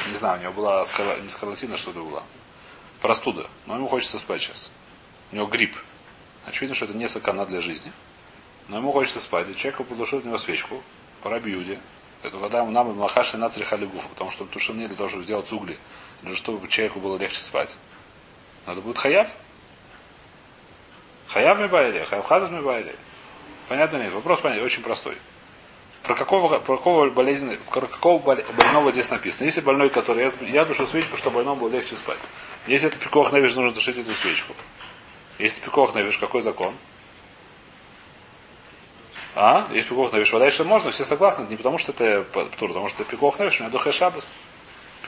Не 0.09 0.17
знаю, 0.17 0.39
у 0.39 0.43
него 0.43 0.53
была 0.53 0.85
не 1.23 1.29
скарлатина, 1.29 1.77
что-то 1.77 2.03
была. 2.03 2.23
Простуда. 3.01 3.47
Но 3.67 3.77
ему 3.77 3.89
хочется 3.89 4.19
спать 4.19 4.43
сейчас. 4.43 4.71
У 5.33 5.37
него 5.37 5.47
грипп. 5.47 5.77
Очевидно, 6.47 6.75
что 6.75 6.87
это 6.87 6.95
не 6.95 7.09
сакана 7.09 7.47
для 7.47 7.61
жизни. 7.61 7.93
Но 8.69 8.79
ему 8.79 8.93
хочется 8.93 9.21
спать. 9.21 9.49
И 9.49 9.57
человек 9.57 9.87
потушил 9.87 10.19
от 10.19 10.25
него 10.25 10.39
свечку 10.39 10.83
по 11.23 11.31
рабиуде. 11.31 11.79
Это 12.23 12.37
вода 12.37 12.65
нам 12.65 12.91
и 12.91 12.95
млахаши 12.95 13.39
на 13.39 13.49
халигуфа, 13.49 14.09
потому 14.09 14.31
что 14.31 14.45
тушил 14.45 14.75
не 14.75 14.87
для 14.87 14.97
того, 14.97 15.09
чтобы 15.09 15.25
сделать 15.25 15.51
угли, 15.53 15.79
для 16.23 16.35
того, 16.35 16.37
чтобы 16.37 16.69
человеку 16.69 17.01
было 17.01 17.17
легче 17.17 17.41
спать. 17.41 17.77
Надо 18.67 18.81
будет 18.81 18.99
хаяв. 18.99 19.29
Хаяв 21.29 21.61
ми 21.61 21.69
байли, 21.69 22.05
хаяв 22.05 22.25
хадас 22.25 22.51
ми 22.51 22.61
байли. 22.61 22.95
Понятно 23.69 23.99
нет? 23.99 24.13
Вопрос 24.13 24.41
понятный, 24.41 24.65
очень 24.65 24.83
простой. 24.83 25.17
Про 26.03 26.15
какого, 26.15 26.59
про 26.59 26.77
какого 26.77 27.11
болезни, 27.11 27.59
про 27.71 27.87
какого 27.87 28.19
больного 28.19 28.91
здесь 28.91 29.11
написано? 29.11 29.45
Если 29.45 29.61
больной, 29.61 29.91
который 29.91 30.25
я, 30.25 30.31
я 30.49 30.65
душу 30.65 30.87
свечку, 30.87 31.17
чтобы 31.17 31.37
больному 31.37 31.61
было 31.61 31.69
легче 31.69 31.97
спать. 31.97 32.19
Если 32.67 32.89
это 32.89 32.99
пикох 32.99 33.33
навиш, 33.33 33.55
нужно 33.55 33.73
душить 33.73 33.99
эту 33.99 34.15
свечку. 34.15 34.55
Если 35.39 35.61
пикох 35.61 35.95
навиш, 35.95 36.19
какой 36.19 36.43
закон? 36.43 36.75
А? 39.35 39.69
Если 39.73 39.91
пикох 39.91 40.13
навиш, 40.13 40.33
вода 40.33 40.47
еще 40.47 40.65
можно, 40.65 40.91
все 40.91 41.05
согласны, 41.05 41.47
не 41.49 41.57
потому 41.57 41.79
что 41.79 41.93
это 41.93 42.25
тур, 42.59 42.69
потому 42.69 42.89
что 42.89 43.05
пикох 43.05 43.39
навиш, 43.39 43.61
у 43.61 43.63
меня 43.63 43.71
духе 43.71 43.93
шабас. 43.93 44.31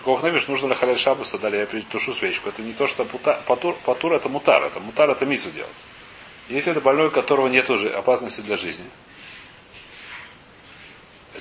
Навиш 0.07 0.49
нужно 0.49 0.69
для 0.69 0.77
халяль 0.77 0.99
шабаса, 0.99 1.39
далее 1.39 1.67
я 1.73 1.81
тушу 1.83 2.15
свечку. 2.15 2.49
Это 2.49 2.63
не 2.63 2.73
то, 2.73 2.87
что 2.87 3.05
патур, 3.47 3.77
патур 3.85 4.13
это 4.13 4.29
мутар, 4.29 4.63
это 4.63 4.81
мутар 4.81 5.11
это 5.11 5.27
мису 5.27 5.51
делать. 5.51 5.77
Если 6.49 6.73
это 6.73 6.81
больной, 6.81 7.07
у 7.07 7.11
которого 7.11 7.49
нет 7.49 7.71
уже 7.71 7.89
опасности 7.89 8.41
для 8.41 8.57
жизни, 8.57 8.85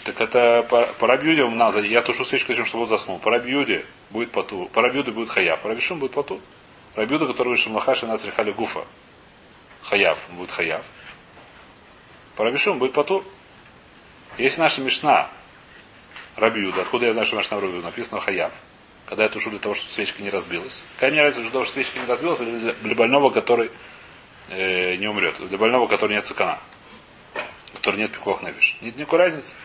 так 0.03 0.19
это 0.21 0.65
рабьюде 0.99 1.47
надо, 1.47 1.81
я 1.81 2.01
тушу 2.01 2.25
свечку, 2.25 2.53
чтобы 2.53 2.83
он 2.83 2.89
заснул. 2.89 3.19
По 3.19 3.29
рабьюде 3.29 3.85
будет 4.09 4.31
поту, 4.31 4.69
по 4.73 4.81
рабьюде 4.81 5.11
будет 5.11 5.29
хаяв, 5.29 5.59
по 5.59 5.69
рабишум 5.69 5.99
будет 5.99 6.13
поту. 6.13 6.39
Рабьюда, 6.95 7.27
который 7.27 7.49
вышел 7.49 7.71
Махаши 7.71 8.05
на 8.07 8.17
Црихали 8.17 8.51
Гуфа, 8.51 8.85
хаяв, 9.81 10.17
будет 10.31 10.51
хаяв. 10.51 10.83
По 12.35 12.43
рабишум 12.43 12.79
будет 12.79 12.93
поту. 12.93 13.23
Если 14.37 14.59
наша 14.59 14.81
мешна 14.81 15.29
рабьюда, 16.35 16.81
откуда 16.81 17.07
я 17.07 17.13
знаю, 17.13 17.25
что 17.25 17.35
наша 17.35 17.59
рабьюда, 17.59 17.85
написано 17.85 18.19
хаяв, 18.19 18.53
когда 19.05 19.23
я 19.23 19.29
тушу 19.29 19.49
для 19.49 19.59
того, 19.59 19.75
чтобы 19.75 19.91
свечка 19.91 20.23
не 20.23 20.29
разбилась. 20.29 20.83
Какая 20.95 21.11
мне 21.11 21.21
разница, 21.21 21.47
что 21.47 21.65
свечка 21.65 21.99
не 21.99 22.05
разбилась, 22.05 22.39
или 22.41 22.73
для 22.81 22.95
больного, 22.95 23.29
который 23.29 23.71
э, 24.49 24.95
не 24.95 25.07
умрет. 25.07 25.35
Для 25.47 25.57
больного, 25.57 25.87
который 25.87 26.13
нет 26.13 26.25
цикана. 26.25 26.59
Который 27.73 27.97
нет 27.97 28.11
пикох 28.11 28.41
нефиш. 28.43 28.77
Нет 28.81 28.95
никакой 28.95 29.19
разницы. 29.19 29.55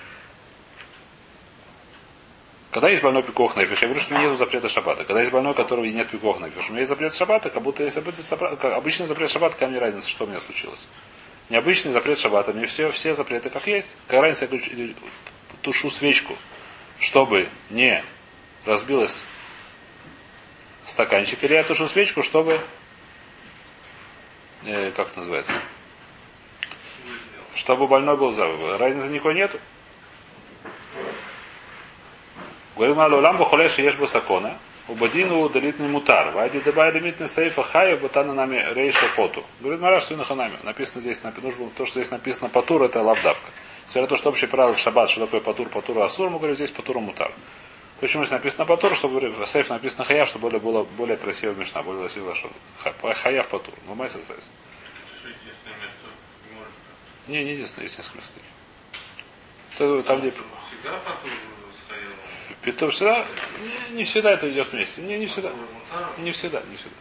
Когда 2.71 2.91
есть 2.91 3.03
больной 3.03 3.23
пикох 3.23 3.57
нефиш, 3.57 3.81
я 3.81 3.89
говорю, 3.89 4.03
что 4.03 4.19
нет 4.19 4.37
запрета 4.37 4.69
шабата. 4.69 5.05
Когда 5.05 5.21
есть 5.21 5.33
больной, 5.33 5.53
у 5.53 5.55
которого 5.55 5.85
нет 5.85 6.09
пикох 6.09 6.41
нефиш, 6.41 6.69
у 6.69 6.73
меня 6.73 6.81
есть 6.81 6.91
запрет 6.91 7.15
шабата, 7.15 7.49
как 7.49 7.63
будто 7.63 7.83
есть 7.83 7.97
обычный 7.97 9.07
запрет 9.07 9.31
шабата, 9.31 9.55
какая 9.55 9.71
мне 9.71 9.79
разница, 9.79 10.09
что 10.09 10.25
у 10.25 10.27
меня 10.27 10.41
случилось. 10.41 10.85
Необычный 11.49 11.93
запрет 11.93 12.19
шабата, 12.19 12.53
мне 12.53 12.67
все, 12.67 12.91
все 12.91 13.15
запреты 13.15 13.51
как 13.51 13.67
есть. 13.67 13.97
Какая 14.07 14.23
разница, 14.23 14.49
я 14.53 14.89
тушу 15.63 15.91
свечку, 15.91 16.37
чтобы 16.99 17.49
не 17.71 18.03
разбилась 18.65 19.23
стаканчик, 20.85 21.43
или 21.45 21.55
я 21.55 21.65
тушу 21.65 21.89
свечку, 21.89 22.23
чтобы 22.23 22.61
э, 24.65 24.91
как 24.93 25.09
это 25.09 25.21
называется? 25.21 25.53
Чтобы 27.55 27.87
больной 27.87 28.17
был 28.17 28.31
здоровый. 28.31 28.77
Разницы 28.77 29.09
никакой 29.09 29.35
нету. 29.35 29.59
Говорит 32.77 32.97
Малу 32.97 33.21
Ламбу 33.21 33.45
Холеши 33.45 33.83
ешь 33.83 33.97
Басакона. 33.97 34.59
Убадину 34.89 35.41
удалитный 35.41 35.89
мутар. 35.89 36.31
Вайди 36.31 36.61
дебай 36.61 36.93
лимитный 36.93 37.29
сейфа 37.29 37.63
хая 37.63 37.97
бутана 37.97 38.35
нами 38.35 38.65
рейша 38.73 39.07
поту. 39.17 39.43
Говорит 39.61 39.81
Мараш 39.81 40.05
Суинаханами. 40.05 40.57
Написано 40.63 41.01
здесь, 41.01 41.23
нужно, 41.25 41.71
то, 41.77 41.87
что 41.87 42.01
здесь 42.01 42.11
написано 42.11 42.49
патур, 42.49 42.83
это 42.83 43.03
лавдавка. 43.03 43.51
Несмотря 43.87 44.03
на 44.03 44.09
то, 44.09 44.17
что 44.17 44.31
общее 44.31 44.49
правило 44.49 44.75
в 44.75 44.79
шаббат, 44.79 45.09
что 45.09 45.25
такое 45.25 45.41
патур, 45.41 45.69
патур, 45.69 45.99
асур, 46.01 46.29
мы 46.29 46.39
говорим 46.39 46.57
здесь 46.57 46.71
патур 46.71 46.99
мутар. 46.99 47.33
Почему 48.01 48.25
здесь 48.25 48.33
написано 48.33 48.67
патур, 48.67 48.95
чтобы 48.95 49.21
в 49.21 49.47
сейф 49.47 49.71
написано 49.71 50.05
хаяв, 50.05 50.29
чтобы 50.29 50.43
более, 50.43 50.61
было 50.61 50.83
более 50.83 51.17
красиво 51.17 51.55
мешна, 51.55 51.83
более 51.83 52.03
красиво 52.03 52.35
что 52.35 52.51
хаяв 53.15 53.49
патур. 53.49 53.75
Ну, 53.87 53.95
майса 53.95 54.19
сейф. 54.19 54.39
Не, 57.29 57.45
не 57.45 57.53
единственное, 57.53 57.85
есть 57.85 57.99
несколько 57.99 58.19
мест. 58.19 58.33
То, 59.79 60.03
там, 60.03 60.21
где... 60.21 60.31
Всегда 60.31 60.99
патур 61.05 61.31
Петур 62.63 62.91
всегда, 62.91 63.25
не, 63.91 63.99
не 63.99 64.05
всегда 64.05 64.33
это 64.33 64.51
идет 64.51 64.73
вместе. 64.73 65.01
Не, 65.03 65.19
не 65.19 65.27
всегда. 65.27 65.53
Не 66.19 66.33
всегда, 66.33 66.61
не 66.69 66.77
всегда. 66.77 66.97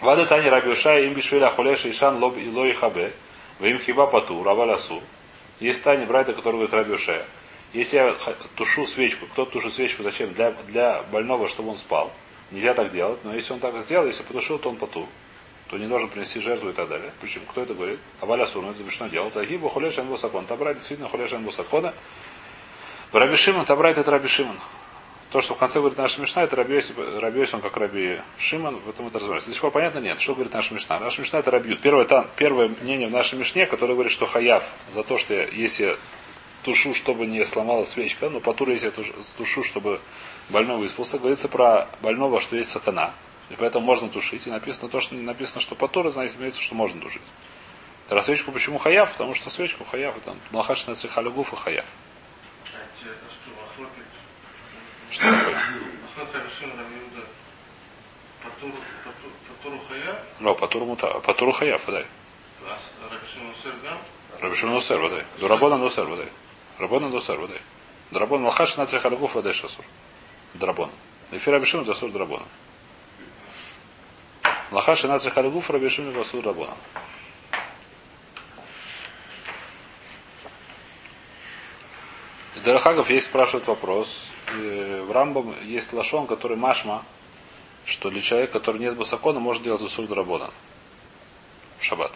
Вада 0.00 0.24
Тани 0.24 0.48
Рабиуша, 0.48 0.98
им 1.00 1.12
бишвиля 1.12 1.50
хулеша 1.50 1.90
ишан 1.90 2.16
лоб 2.16 2.38
и 2.38 2.48
лой 2.48 2.72
хабе, 2.72 3.12
в 3.58 3.64
им 3.64 3.78
хиба 3.80 4.06
пату, 4.06 4.42
равалясу. 4.42 5.02
Есть 5.60 5.82
Тани 5.82 6.04
Брайта, 6.04 6.32
который 6.32 6.54
говорит 6.54 6.74
Рабиуша. 6.74 7.24
Если 7.72 7.96
я 7.96 8.16
тушу 8.56 8.86
свечку, 8.86 9.26
кто 9.26 9.44
тушу 9.44 9.70
свечку, 9.70 10.02
зачем? 10.02 10.32
Для, 10.34 10.52
для 10.68 11.02
больного, 11.12 11.48
чтобы 11.48 11.70
он 11.70 11.76
спал. 11.76 12.12
Нельзя 12.50 12.74
так 12.74 12.90
делать, 12.90 13.18
но 13.24 13.34
если 13.34 13.52
он 13.52 13.60
так 13.60 13.78
сделал, 13.82 14.06
если 14.06 14.22
потушил, 14.22 14.58
то 14.58 14.70
он 14.70 14.76
потур 14.76 15.06
то 15.68 15.76
не 15.76 15.86
должен 15.86 16.08
принести 16.08 16.40
жертву 16.40 16.70
и 16.70 16.72
так 16.72 16.88
далее. 16.88 17.12
Почему? 17.20 17.44
Кто 17.46 17.62
это 17.62 17.74
говорит? 17.74 17.98
Аваля 18.20 18.46
Суну, 18.46 18.70
это 18.70 18.78
запрещено 18.78 19.08
делать. 19.08 19.36
Агибу 19.36 19.68
хулешан 19.68 20.06
бусакон. 20.06 20.46
Табрай 20.46 20.74
действительно 20.74 21.08
хулешан 21.08 21.42
бусакона. 21.42 21.94
Раби 23.12 23.36
Шимон, 23.36 23.66
Табрай 23.66 23.92
это 23.92 24.10
Раби 24.10 24.28
Шимон. 24.28 24.58
То, 25.30 25.42
что 25.42 25.54
в 25.54 25.58
конце 25.58 25.78
говорит 25.80 25.98
наша 25.98 26.20
Мишна, 26.22 26.42
это 26.42 26.56
Раби 26.56 26.74
Йосиф, 26.74 27.54
он 27.54 27.60
как 27.60 27.76
Раби 27.76 28.18
Шимон, 28.38 28.76
в 28.76 28.88
этом 28.88 29.08
это 29.08 29.18
разбирается. 29.18 29.50
До 29.50 29.52
сих 29.52 29.60
пор 29.60 29.70
понятно? 29.70 29.98
Нет. 29.98 30.18
Что 30.18 30.34
говорит 30.34 30.54
наша 30.54 30.72
Мишна? 30.72 30.98
Наша 30.98 31.20
Мишна 31.20 31.40
это 31.40 31.50
Раби 31.50 31.74
Первое, 31.74 32.06
там, 32.06 32.26
первое 32.36 32.70
мнение 32.80 33.08
в 33.08 33.10
нашей 33.10 33.38
Мишне, 33.38 33.66
которое 33.66 33.92
говорит, 33.92 34.10
что 34.10 34.24
хаяв 34.24 34.64
за 34.90 35.02
то, 35.02 35.18
что 35.18 35.34
если 35.34 35.98
тушу, 36.64 36.94
чтобы 36.94 37.26
не 37.26 37.44
сломалась 37.44 37.90
свечка, 37.90 38.30
но 38.30 38.40
потура, 38.40 38.72
если 38.72 38.86
я 38.86 38.92
тушу, 39.36 39.62
чтобы 39.62 40.00
больной 40.48 40.78
выспался, 40.78 41.18
говорится 41.18 41.48
про 41.48 41.88
больного, 42.00 42.40
что 42.40 42.56
есть 42.56 42.70
сатана. 42.70 43.12
И 43.50 43.54
поэтому 43.58 43.84
можно 43.84 44.08
тушить. 44.08 44.46
И 44.46 44.50
написано 44.50 44.88
то, 44.88 45.00
что 45.00 45.14
не 45.14 45.22
написано, 45.22 45.60
что 45.60 45.74
потура, 45.74 46.10
значит, 46.10 46.36
имеется, 46.38 46.62
что 46.62 46.74
можно 46.74 47.00
тушить. 47.00 47.22
Тогда 48.08 48.22
свечку 48.22 48.50
почему 48.50 48.78
хаяв? 48.78 49.12
Потому 49.12 49.34
что 49.34 49.50
свечку 49.50 49.84
хаяв 49.84 50.16
это 50.16 50.34
малхашна 50.52 50.94
цехалюгуф 50.94 51.52
и 51.52 51.56
хаяв. 51.56 51.84
Что 55.10 55.22
такое? 55.22 55.62
Ну, 60.40 60.54
патуру 60.54 60.86
мута. 60.86 61.20
Патуру 61.20 61.52
хаяв, 61.52 61.82
да. 61.86 62.04
Рабишимон 64.40 64.76
усер, 64.76 64.98
водай. 64.98 65.24
Дурабона 65.38 65.76
носер, 65.76 66.06
водай. 66.06 66.28
Рабона 66.78 67.08
носер, 67.08 67.38
водай. 67.38 67.60
Драбон 68.10 68.42
малхаш 68.42 68.76
на 68.76 68.86
цехалюгуф, 68.86 69.34
водай 69.34 69.52
шасур. 69.52 69.84
Драбон. 70.54 70.90
Эфир 71.32 71.54
Рабишимон 71.54 71.84
засур 71.84 72.10
драбона. 72.10 72.44
Лаха 74.70 74.96
шина 74.96 75.18
цехалюгуф 75.18 75.70
рабишим 75.70 76.12
васур 76.12 76.44
рабона. 82.58 82.64
Дарахагов 82.64 83.10
есть 83.10 83.26
спрашивает 83.26 83.66
вопрос. 83.66 84.28
В 84.56 85.12
Рамбам 85.12 85.54
есть 85.64 85.92
лашон, 85.92 86.26
который 86.26 86.56
машма, 86.56 87.04
что 87.84 88.10
для 88.10 88.20
человека, 88.20 88.54
который 88.54 88.78
нет 88.78 88.96
басакона, 88.96 89.40
может 89.40 89.62
делать 89.62 89.82
усур 89.82 90.06
драбона 90.06 90.50
в 91.78 91.84
шаббат. 91.84 92.12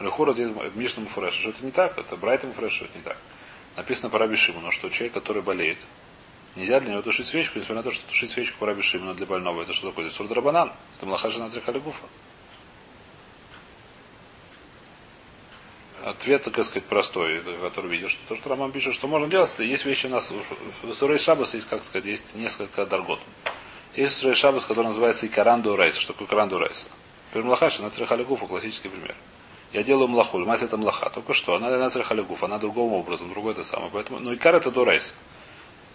Рехура 0.00 0.32
в 0.32 0.76
Мишнам 0.76 1.06
Фуреш, 1.06 1.34
что 1.34 1.50
это 1.50 1.64
не 1.64 1.70
так, 1.70 1.98
это 1.98 2.16
Брайтам 2.16 2.52
Фуреш, 2.52 2.72
что 2.72 2.84
это 2.86 2.98
не 2.98 3.04
так. 3.04 3.16
Написано 3.76 4.10
по 4.10 4.18
Раби 4.18 4.36
Шимону, 4.36 4.70
что 4.70 4.88
человек, 4.88 5.14
который 5.14 5.42
болеет, 5.42 5.78
Нельзя 6.56 6.78
для 6.78 6.92
него 6.92 7.02
тушить 7.02 7.26
свечку, 7.26 7.58
несмотря 7.58 7.82
на 7.82 7.82
то, 7.82 7.90
что 7.90 8.06
тушить 8.06 8.30
свечку 8.30 8.58
по 8.58 8.66
рабиши 8.66 8.98
именно 8.98 9.12
для 9.12 9.26
больного. 9.26 9.62
Это 9.62 9.72
что 9.72 9.88
такое? 9.88 10.06
Это 10.06 10.14
сурдрабанан. 10.14 10.72
Это 10.96 11.04
млаха 11.04 11.28
на 11.36 11.50
Ответ, 16.04 16.42
так 16.42 16.62
сказать, 16.64 16.84
простой, 16.84 17.42
который 17.62 17.90
видишь, 17.90 18.10
что 18.10 18.20
то, 18.28 18.36
что 18.36 18.50
Раман 18.50 18.72
пишет, 18.72 18.92
что 18.92 19.06
можно 19.08 19.26
делать, 19.26 19.54
есть 19.58 19.86
вещи 19.86 20.04
у 20.04 20.10
нас 20.10 20.30
в 20.82 20.92
Сурей 20.92 21.16
Шабас 21.16 21.54
есть, 21.54 21.66
как 21.66 21.82
сказать, 21.82 22.04
есть 22.04 22.34
несколько 22.34 22.84
даргот. 22.84 23.20
Есть 23.96 24.18
Сурей 24.18 24.34
Шабас, 24.34 24.66
который 24.66 24.84
называется 24.84 25.26
Икаранду 25.26 25.76
Райс. 25.76 25.96
Что 25.96 26.12
такое 26.12 26.28
Икаранду 26.28 26.58
Райс? 26.58 26.86
Например, 27.30 27.56
млаха 27.56 27.82
на 27.82 27.88
Црехалигуфа, 27.88 28.46
классический 28.46 28.90
пример. 28.90 29.14
Я 29.72 29.82
делаю 29.82 30.08
млаху, 30.08 30.38
мать 30.40 30.62
это 30.62 30.76
млаха. 30.76 31.08
Только 31.08 31.32
что, 31.32 31.54
она 31.54 31.70
на 31.70 31.88
Црехалигуф, 31.88 32.44
она 32.44 32.58
другим 32.58 32.92
образом, 32.92 33.30
другой 33.30 33.52
это 33.52 33.64
самое. 33.64 33.90
Поэтому, 33.90 34.20
ну, 34.20 34.34
Икар 34.34 34.54
это 34.56 34.70
до 34.70 34.84
Райса. 34.84 35.14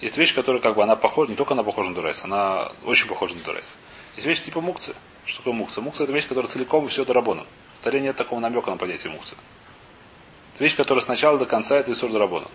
Есть 0.01 0.17
вещь, 0.17 0.33
которая 0.33 0.59
как 0.59 0.75
бы 0.75 0.81
она 0.81 0.95
похожа, 0.95 1.29
не 1.29 1.35
только 1.35 1.53
она 1.53 1.61
похожа 1.61 1.89
на 1.89 1.95
дурайс, 1.95 2.23
она 2.23 2.71
очень 2.85 3.07
похожа 3.07 3.35
на 3.35 3.41
дурайс. 3.41 3.77
Есть 4.15 4.25
вещь 4.25 4.41
типа 4.41 4.59
мукцы. 4.59 4.95
Что 5.25 5.37
такое 5.37 5.53
мукция? 5.53 5.83
Мукция 5.83 6.05
это 6.05 6.13
вещь, 6.13 6.27
которая 6.27 6.49
целиком 6.49 6.87
все 6.87 7.05
доработана. 7.05 7.45
В 7.79 7.83
Таре 7.83 7.99
нет 7.99 8.15
такого 8.15 8.39
намека 8.39 8.71
на 8.71 8.77
понятие 8.77 9.11
мукцы. 9.11 9.35
Вещь, 10.59 10.75
которая 10.75 11.03
сначала 11.03 11.37
до 11.37 11.45
конца 11.45 11.77
это 11.77 11.91
Исур 11.91 12.11
Дарабона. 12.11 12.47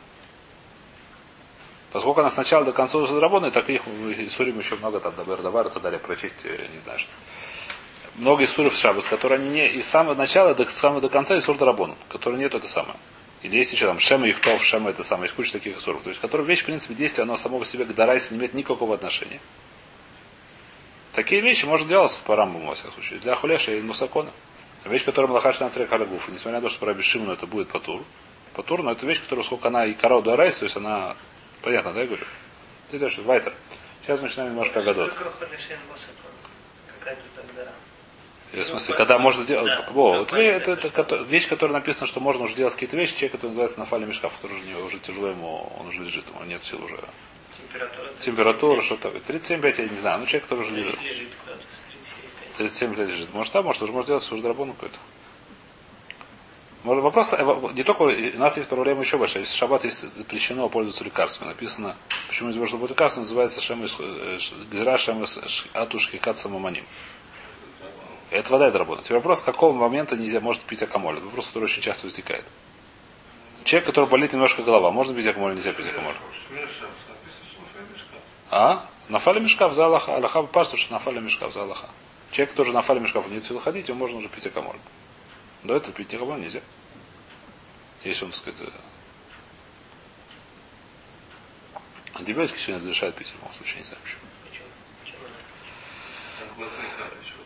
Поскольку 1.90 2.20
она 2.20 2.30
сначала 2.30 2.64
до 2.64 2.72
конца 2.72 3.02
Исур 3.02 3.14
Дарабона, 3.14 3.50
так 3.50 3.68
их 3.70 3.86
в 3.86 4.12
Исурим 4.26 4.58
еще 4.58 4.76
много 4.76 5.00
там, 5.00 5.14
Дабер 5.16 5.42
Давар 5.42 5.66
и 5.66 5.70
так 5.70 5.82
далее, 5.82 5.98
прочесть, 5.98 6.44
не 6.44 6.80
знаю 6.80 6.98
что. 6.98 7.10
Много 8.16 8.44
Исуров 8.44 8.74
Шабас, 8.74 9.06
которые 9.06 9.40
они 9.40 9.48
не 9.48 9.68
из 9.68 9.86
самого 9.86 10.14
начала 10.14 10.54
до 10.54 10.64
самого 10.66 11.00
до 11.00 11.08
конца 11.08 11.36
Исур 11.38 11.56
Дарабона, 11.56 11.96
которые 12.08 12.38
нет 12.38 12.54
это 12.54 12.68
самое. 12.68 12.96
Или 13.44 13.56
есть 13.56 13.72
еще 13.72 13.86
там 13.86 13.98
Шема 13.98 14.26
Ихтов, 14.26 14.64
Шема 14.64 14.90
это 14.90 15.04
самое, 15.04 15.26
есть 15.26 15.34
куча 15.34 15.52
таких 15.52 15.78
суров. 15.78 16.02
То 16.02 16.08
есть, 16.08 16.20
которые 16.20 16.46
вещь, 16.46 16.62
в 16.62 16.64
принципе, 16.64 16.94
действие, 16.94 17.24
оно 17.24 17.36
само 17.36 17.58
по 17.58 17.66
себе 17.66 17.84
к 17.84 17.94
Дарайсе 17.94 18.28
не 18.30 18.38
имеет 18.38 18.54
никакого 18.54 18.94
отношения. 18.94 19.38
Такие 21.12 21.42
вещи 21.42 21.66
можно 21.66 21.86
делать 21.86 22.22
по 22.26 22.36
Рамбаму, 22.36 22.68
во 22.68 22.74
всяком 22.74 22.94
случае. 22.94 23.18
Для 23.20 23.36
Хулеша 23.36 23.72
и 23.72 23.82
Мусакона. 23.82 24.30
Вещь, 24.84 25.04
которая 25.04 25.28
Малахаш 25.28 25.60
на 25.60 25.70
Халягуфа, 25.70 26.30
несмотря 26.30 26.60
на 26.60 26.62
то, 26.62 26.68
что 26.68 26.80
про 26.80 26.94
Бешимну 26.94 27.32
это 27.32 27.46
будет 27.46 27.68
Патур. 27.68 28.02
Патур, 28.54 28.82
но 28.82 28.92
это 28.92 29.06
вещь, 29.06 29.20
которая 29.20 29.44
сколько 29.44 29.68
она 29.68 29.86
и 29.86 29.94
корова 29.94 30.22
Дарайс, 30.22 30.58
то 30.58 30.64
есть 30.64 30.76
она, 30.76 31.16
понятно, 31.62 31.92
да, 31.92 32.00
я 32.00 32.06
говорю? 32.06 32.24
Ты 32.90 32.98
знаешь, 32.98 33.18
Вайтер. 33.18 33.52
Сейчас 34.02 34.20
начинаем 34.20 34.50
немножко 34.50 34.82
гадот. 34.82 35.12
Какая 35.12 37.16
тут 37.16 37.32
тогда 37.34 37.70
в 38.52 38.64
смысле, 38.64 38.94
когда 38.94 39.18
можно 39.18 39.44
делать... 39.44 39.90
Во, 39.90 40.18
вот 40.18 40.32
это, 40.32 40.72
это, 40.72 40.88
это 40.88 41.16
вещь, 41.16 41.48
которая 41.48 41.74
написана, 41.74 42.06
что 42.06 42.20
можно 42.20 42.44
уже 42.44 42.54
делать 42.54 42.74
какие-то 42.74 42.96
вещи, 42.96 43.14
человек, 43.14 43.32
который 43.32 43.48
называется 43.48 43.78
на 43.78 43.84
фале 43.84 44.06
мешкаф, 44.06 44.32
который 44.40 44.58
уже, 44.58 44.84
уже 44.84 44.98
тяжело 44.98 45.28
ему, 45.28 45.72
он 45.78 45.88
уже 45.88 46.02
лежит, 46.02 46.24
ему 46.28 46.44
нет 46.44 46.62
сил 46.62 46.82
уже. 46.84 46.98
Температура? 47.56 48.08
Температура, 48.20 48.82
что-то. 48.82 49.10
37, 49.10 49.60
5, 49.60 49.78
я 49.78 49.88
не 49.88 49.96
знаю. 49.96 50.20
Ну, 50.20 50.26
человек, 50.26 50.44
который 50.44 50.60
уже 50.60 50.72
лежит. 50.72 50.98
37 52.56 52.94
лет 52.94 53.08
лежит. 53.08 53.34
Может, 53.34 53.52
да, 53.52 53.62
может, 53.62 53.82
уже 53.82 53.92
можно 53.92 54.08
делать 54.08 54.22
сурдрабону 54.22 54.74
какой-то. 54.74 54.98
Вопрос, 56.84 57.32
э, 57.32 57.72
не 57.74 57.82
только, 57.82 58.02
у 58.02 58.38
нас 58.38 58.58
есть 58.58 58.68
проблема 58.68 59.00
еще 59.00 59.16
большая. 59.16 59.42
Если 59.42 59.56
шаббат 59.56 59.84
есть 59.84 60.06
запрещено 60.06 60.68
пользоваться 60.68 61.02
лекарствами, 61.02 61.48
написано, 61.48 61.96
почему 62.28 62.50
из 62.50 62.68
что 62.68 62.76
будет 62.76 62.90
лекарство, 62.90 63.20
называется 63.20 63.62
шема, 63.62 63.86
э, 63.86 64.38
гзира 64.70 64.98
шема 64.98 65.24
атушки 65.72 66.18
каца 66.18 66.50
маманим. 66.50 66.84
Это 68.30 68.52
вода 68.52 68.68
это 68.68 68.78
работает. 68.78 69.06
Теперь 69.06 69.18
вопрос, 69.18 69.40
с 69.40 69.42
какого 69.42 69.72
момента 69.72 70.14
нельзя 70.16 70.40
может 70.40 70.60
пить 70.62 70.82
акамоль. 70.82 71.16
Это 71.16 71.24
вопрос, 71.24 71.46
который 71.46 71.64
очень 71.64 71.80
часто 71.80 72.06
возникает. 72.06 72.44
Человек, 73.64 73.86
который 73.86 74.10
болит 74.10 74.34
немножко 74.34 74.62
голова, 74.62 74.90
можно 74.90 75.14
пить 75.14 75.26
акамоль, 75.26 75.54
нельзя 75.54 75.72
пить 75.72 75.88
акамоль. 75.88 76.16
А? 78.50 78.86
Нафали 79.08 79.40
мешкав 79.40 79.72
за 79.72 79.86
Аллаха. 79.86 80.16
Аллаха 80.16 80.42
пасту, 80.42 80.76
что 80.76 80.92
нафали 80.92 81.20
мешкав 81.20 81.52
за 81.52 81.62
Аллаха. 81.62 81.88
Человек, 82.34 82.50
который 82.50 82.72
нафали 82.72 82.98
мешкав 82.98 83.30
не 83.30 83.40
сил 83.40 83.60
ходить, 83.60 83.88
ему 83.88 84.00
можно 84.00 84.18
уже 84.18 84.28
пить 84.28 84.44
акамоль. 84.44 84.74
До 85.62 85.76
этого 85.76 85.92
пить 85.92 86.12
никому 86.12 86.36
нельзя. 86.36 86.60
Если 88.02 88.24
он, 88.24 88.32
так 88.32 88.40
сказать, 88.40 88.60
э, 88.60 88.70
антибиотики 92.14 92.58
сегодня 92.58 92.80
разрешают 92.80 93.14
пить 93.14 93.28
в 93.28 93.34
любом 93.34 93.54
случае, 93.54 93.78
не 93.78 93.84
знаю 93.84 94.02
почему. 94.02 94.20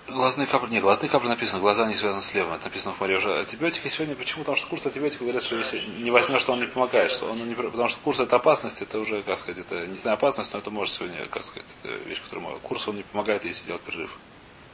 Глазные 0.07 0.46
капли 0.46 0.70
не, 0.70 0.81
глазные 0.81 1.11
капли 1.11 1.29
написано, 1.29 1.61
глаза 1.61 1.87
не 1.87 1.94
связаны 1.94 2.22
с 2.22 2.33
левым, 2.33 2.55
это 2.55 2.64
написано 2.64 2.94
в 2.94 3.01
море 3.01 3.18
уже. 3.18 3.40
Антибиотики 3.40 3.88
сегодня, 3.88 4.16
почему? 4.16 4.40
Потому 4.40 4.57
что 4.57 4.68
курс 4.68 4.87
антибиотиков 4.87 5.20
говорят, 5.20 5.42
что 5.42 5.57
если 5.57 5.81
не 5.81 6.11
возьмешь, 6.11 6.40
что 6.40 6.55
он 6.55 6.61
не 6.61 6.66
помогает, 6.66 7.12
что 7.12 7.31
он 7.31 7.46
не, 7.46 7.55
потому 7.55 7.88
что 7.88 8.01
курс 8.01 8.20
это 8.20 8.37
опасность, 8.37 8.81
это 8.81 8.98
уже, 8.98 9.22
как 9.22 9.38
сказать, 9.38 9.61
это 9.61 9.87
не 9.87 9.98
знаю 9.98 10.14
опасность, 10.14 10.55
но 10.55 10.61
это 10.61 10.70
может 10.70 10.94
сегодня, 10.94 11.27
как 11.27 11.44
сказать, 11.44 11.68
это 11.83 11.94
вещь, 12.09 12.22
может. 12.33 12.61
Курс 12.62 12.88
он 12.88 12.96
не 12.96 13.03
помогает, 13.03 13.44
если 13.44 13.66
делать 13.66 13.83
перерыв. 13.83 14.18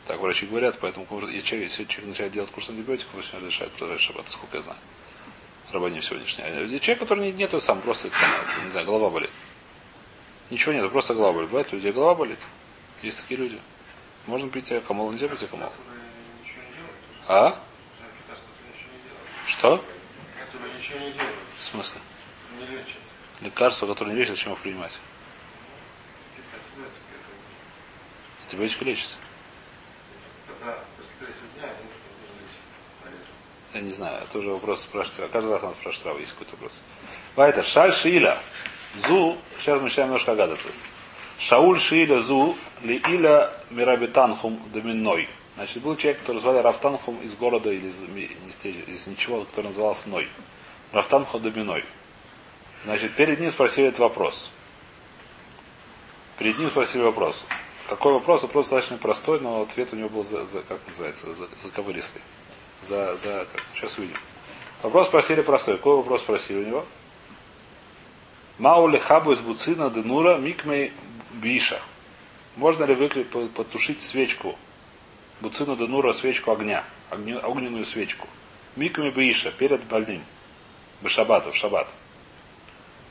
Так 0.07 0.21
врачи 0.21 0.47
говорят, 0.47 0.79
поэтому 0.81 1.07
если 1.29 1.85
человек 1.85 2.09
начинает 2.09 2.33
делать 2.33 2.51
курс 2.51 2.69
антибиотиков, 2.69 3.25
сегодня 3.25 3.47
разрешает 3.47 3.73
продолжать 3.73 4.01
шаббат, 4.01 4.29
сколько 4.29 4.59
я 4.59 4.62
знаю. 4.62 4.79
Рабаним 5.73 6.03
сегодняшний. 6.03 6.45
А 6.45 6.79
человек, 6.79 6.99
который 6.99 7.27
не, 7.27 7.33
нету 7.33 7.61
сам, 7.61 7.81
просто 7.81 8.09
не 8.64 8.71
знаю, 8.71 8.87
голова 8.87 9.09
болит. 9.09 9.31
Ничего 10.51 10.75
нет, 10.75 10.90
просто 10.93 11.14
голова 11.14 11.33
болит. 11.33 11.49
Бывает, 11.49 11.73
людей 11.73 11.90
голова 11.90 12.14
болит. 12.14 12.38
Есть 13.03 13.23
такие 13.23 13.40
люди. 13.40 13.59
Можно 14.27 14.51
пить 14.51 14.71
акамол, 14.73 15.11
нельзя 15.11 15.27
пить 15.27 15.43
акамол. 15.43 15.73
А? 17.27 17.59
Что? 19.47 19.83
В 21.59 21.64
смысле? 21.64 22.01
Лекарства, 23.40 23.87
которые 23.87 24.14
не 24.14 24.21
лечат, 24.21 24.37
зачем 24.37 24.53
их 24.53 24.59
принимать? 24.59 24.99
Типа 28.49 28.64
отсюда, 28.64 28.97
Я 33.74 33.81
не 33.81 33.90
знаю, 33.90 34.22
это 34.22 34.38
уже 34.38 34.50
вопрос 34.50 34.83
спрашивать. 34.83 35.31
Каждый 35.33 35.50
раз 35.50 35.62
надо 35.62 35.74
спрашивать 35.74 36.07
Рава, 36.07 36.18
есть 36.18 36.33
какой-то 36.33 36.53
вопрос. 36.53 36.72
Вайтер, 37.35 37.64
Шаль 37.64 37.92
Шииля. 37.92 38.38
Зу, 38.96 39.37
сейчас 39.59 39.79
мы 39.79 39.85
начинаем 39.85 40.11
немножко 40.11 40.37
гадаться. 40.37 40.68
Шауль 41.38 41.81
Шииля 41.81 42.20
Зу, 42.20 42.57
ли 42.83 43.03
Иля 43.09 43.53
Мирабитанхум 43.70 44.61
Доминой. 44.72 45.29
Значит, 45.57 45.83
был 45.83 45.96
человек, 45.96 46.20
который 46.20 46.40
звали 46.40 46.59
Рафтанхум 46.59 47.20
из 47.22 47.35
города 47.35 47.70
или 47.70 47.88
из, 47.88 48.00
из 48.64 49.07
ничего, 49.09 49.44
который 49.44 49.66
назывался 49.66 50.09
Ной. 50.09 50.29
Рафтанхум 50.92 51.42
Доминой. 51.42 51.85
Значит, 52.85 53.16
перед 53.16 53.40
ним 53.40 53.50
спросили 53.50 53.88
этот 53.88 54.00
вопрос. 54.00 54.50
Перед 56.38 56.59
ним 56.59 56.70
спросили 56.70 57.03
вопрос. 57.03 57.44
Какой 57.88 58.12
вопрос? 58.14 58.42
Вопрос 58.42 58.66
достаточно 58.68 58.97
простой, 58.99 59.40
но 59.40 59.62
ответ 59.62 59.92
у 59.92 59.97
него 59.97 60.09
был, 60.09 60.25
за, 60.25 60.47
за- 60.47 60.62
как 60.62 60.81
называется, 60.88 61.35
за. 61.35 61.49
За, 62.83 63.16
за, 63.16 63.47
как, 63.53 63.62
сейчас 63.75 63.99
увидим. 63.99 64.16
Вопрос 64.83 65.09
спросили 65.09 65.42
простой. 65.42 65.77
Какой 65.77 65.97
вопрос 65.97 66.23
спросили 66.23 66.59
у 66.64 66.66
него? 66.66 66.87
Маули 68.59 68.99
хабу 68.99 69.33
из 69.33 69.40
буцина 69.40 69.90
денура 69.90 70.37
микмей 70.37 70.92
биша. 71.33 71.81
Можно 72.57 72.85
ли 72.85 72.94
выкли, 72.94 73.23
по- 73.25 73.47
потушить 73.49 74.03
свечку? 74.03 74.57
Буцину 75.40 75.77
денура 75.77 76.12
свечку 76.12 76.53
огня. 76.53 76.85
огню- 77.11 77.40
огненную 77.44 77.85
свечку. 77.85 78.27
Микмей 78.77 79.11
биша 79.11 79.51
перед 79.51 79.83
больным. 79.85 80.25
Бешабата, 81.01 81.51
в 81.51 81.57
шаббат. 81.57 81.88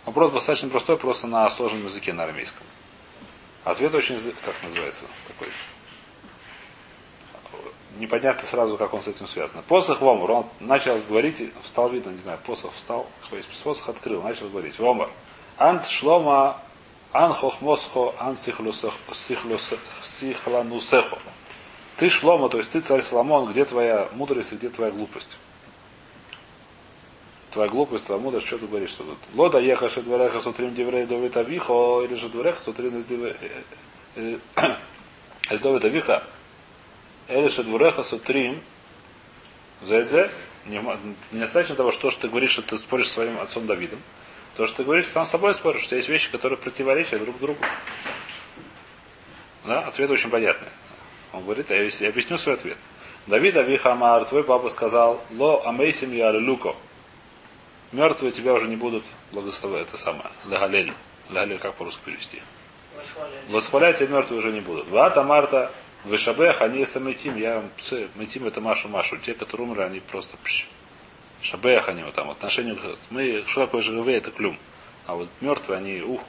Вопрос 0.05 0.31
достаточно 0.31 0.69
простой, 0.69 0.97
просто 0.97 1.27
на 1.27 1.49
сложном 1.49 1.85
языке 1.85 2.11
на 2.13 2.23
арамейском. 2.23 2.65
Ответ 3.63 3.93
очень, 3.93 4.19
как 4.43 4.55
называется, 4.63 5.05
такой. 5.27 5.49
Непонятно 7.97 8.47
сразу, 8.47 8.77
как 8.77 8.93
он 8.93 9.01
с 9.01 9.07
этим 9.07 9.27
связан. 9.27 9.61
Посох 9.67 10.01
Вомар, 10.01 10.31
он 10.31 10.45
начал 10.59 10.99
говорить, 11.07 11.51
встал, 11.61 11.89
видно, 11.89 12.09
не 12.09 12.17
знаю, 12.17 12.39
посох 12.45 12.73
встал, 12.73 13.07
посох 13.63 13.89
открыл, 13.89 14.21
начал 14.21 14.49
говорить. 14.49 14.77
Вомар. 14.79 15.09
Ант 15.57 15.87
шлома 15.87 16.59
ан 17.13 17.33
хохмосхо 17.33 18.13
ан 18.19 18.35
сихланусехо. 18.35 21.17
Ты 21.97 22.09
шлома, 22.09 22.49
то 22.49 22.57
есть 22.57 22.71
ты 22.71 22.81
царь 22.81 23.03
Соломон, 23.03 23.51
где 23.51 23.65
твоя 23.65 24.09
мудрость 24.13 24.53
и 24.53 24.55
где 24.55 24.69
твоя 24.69 24.91
глупость? 24.91 25.37
Твоя 27.53 27.69
глупость, 27.69 28.07
твоя 28.07 28.19
мудрость, 28.19 28.47
что 28.47 28.57
ты 28.57 28.65
говоришь, 28.65 28.89
что 28.89 29.03
тут? 29.03 29.17
Лода 29.35 29.59
еха 29.59 29.87
шедвареха 29.87 30.39
сутрим 30.41 30.73
диврей 30.73 31.05
довит 31.05 31.37
авихо, 31.37 32.01
или 32.03 32.15
шедвареха 32.17 32.59
сутрим 32.61 32.97
из 32.97 33.05
диврей 33.05 33.35
из 34.15 35.61
довит 35.61 35.85
авиха, 35.85 36.23
или 37.29 37.47
шедвареха 37.49 38.01
сутрим 38.03 38.59
за 39.83 39.97
это 39.97 40.31
не, 40.65 40.79
мо- 40.79 40.97
недостаточно 41.31 41.75
того, 41.75 41.91
что, 41.91 42.09
что 42.09 42.21
ты 42.21 42.29
говоришь, 42.29 42.51
что 42.51 42.61
ты 42.63 42.77
споришь 42.77 43.07
со 43.07 43.15
своим 43.15 43.39
отцом 43.39 43.67
Давидом. 43.67 43.99
То, 44.55 44.65
что 44.65 44.77
ты 44.77 44.83
говоришь, 44.83 45.07
сам 45.07 45.25
с 45.25 45.29
собой 45.29 45.53
споришь, 45.53 45.81
что 45.83 45.95
есть 45.95 46.09
вещи, 46.09 46.31
которые 46.31 46.57
противоречат 46.57 47.19
друг 47.23 47.37
другу. 47.39 47.59
Да, 49.65 49.81
ответ 49.81 50.09
очень 50.09 50.29
понятный. 50.29 50.69
Он 51.33 51.43
говорит, 51.43 51.69
я 51.69 51.77
объяс- 51.83 52.01
я 52.01 52.09
объясню 52.09 52.37
свой 52.37 52.55
ответ. 52.55 52.77
Давид 53.27 53.55
Авихамар, 53.57 54.25
твой 54.25 54.43
папа 54.43 54.69
сказал, 54.69 55.23
ло 55.31 55.67
амейсим 55.67 56.13
я 56.13 56.31
люко. 56.31 56.75
Мертвые 57.93 58.31
тебя 58.31 58.53
уже 58.53 58.67
не 58.67 58.75
будут 58.75 59.05
благословлять. 59.31 59.87
Это 59.87 59.97
самое. 59.97 60.29
Лагалель. 60.45 60.91
Лагалель 61.29 61.59
как 61.59 61.75
по-русски 61.75 62.01
перевести? 62.05 62.41
Восхвалять 63.49 63.99
тебя 63.99 64.17
мертвые 64.17 64.39
уже 64.39 64.51
не 64.51 64.61
будут. 64.61 64.87
Вата 64.89 65.23
Марта, 65.23 65.71
Вышабех, 66.03 66.61
они 66.61 66.85
самитим, 66.85 67.37
я 67.37 67.63
митим 68.15 68.47
это 68.47 68.61
Машу 68.61 68.89
Машу. 68.89 69.17
Те, 69.17 69.33
которые 69.33 69.67
умерли, 69.67 69.83
они 69.83 69.99
просто 69.99 70.37
пш. 70.43 70.67
Шабех 71.41 71.89
они 71.89 72.03
вот 72.03 72.13
там, 72.13 72.29
отношение 72.29 72.77
мы, 73.09 73.43
что 73.47 73.65
такое 73.65 73.81
живые, 73.81 74.17
это 74.17 74.31
клюм. 74.31 74.57
А 75.05 75.15
вот 75.15 75.27
мертвые, 75.41 75.77
они, 75.77 76.01
ух. 76.01 76.21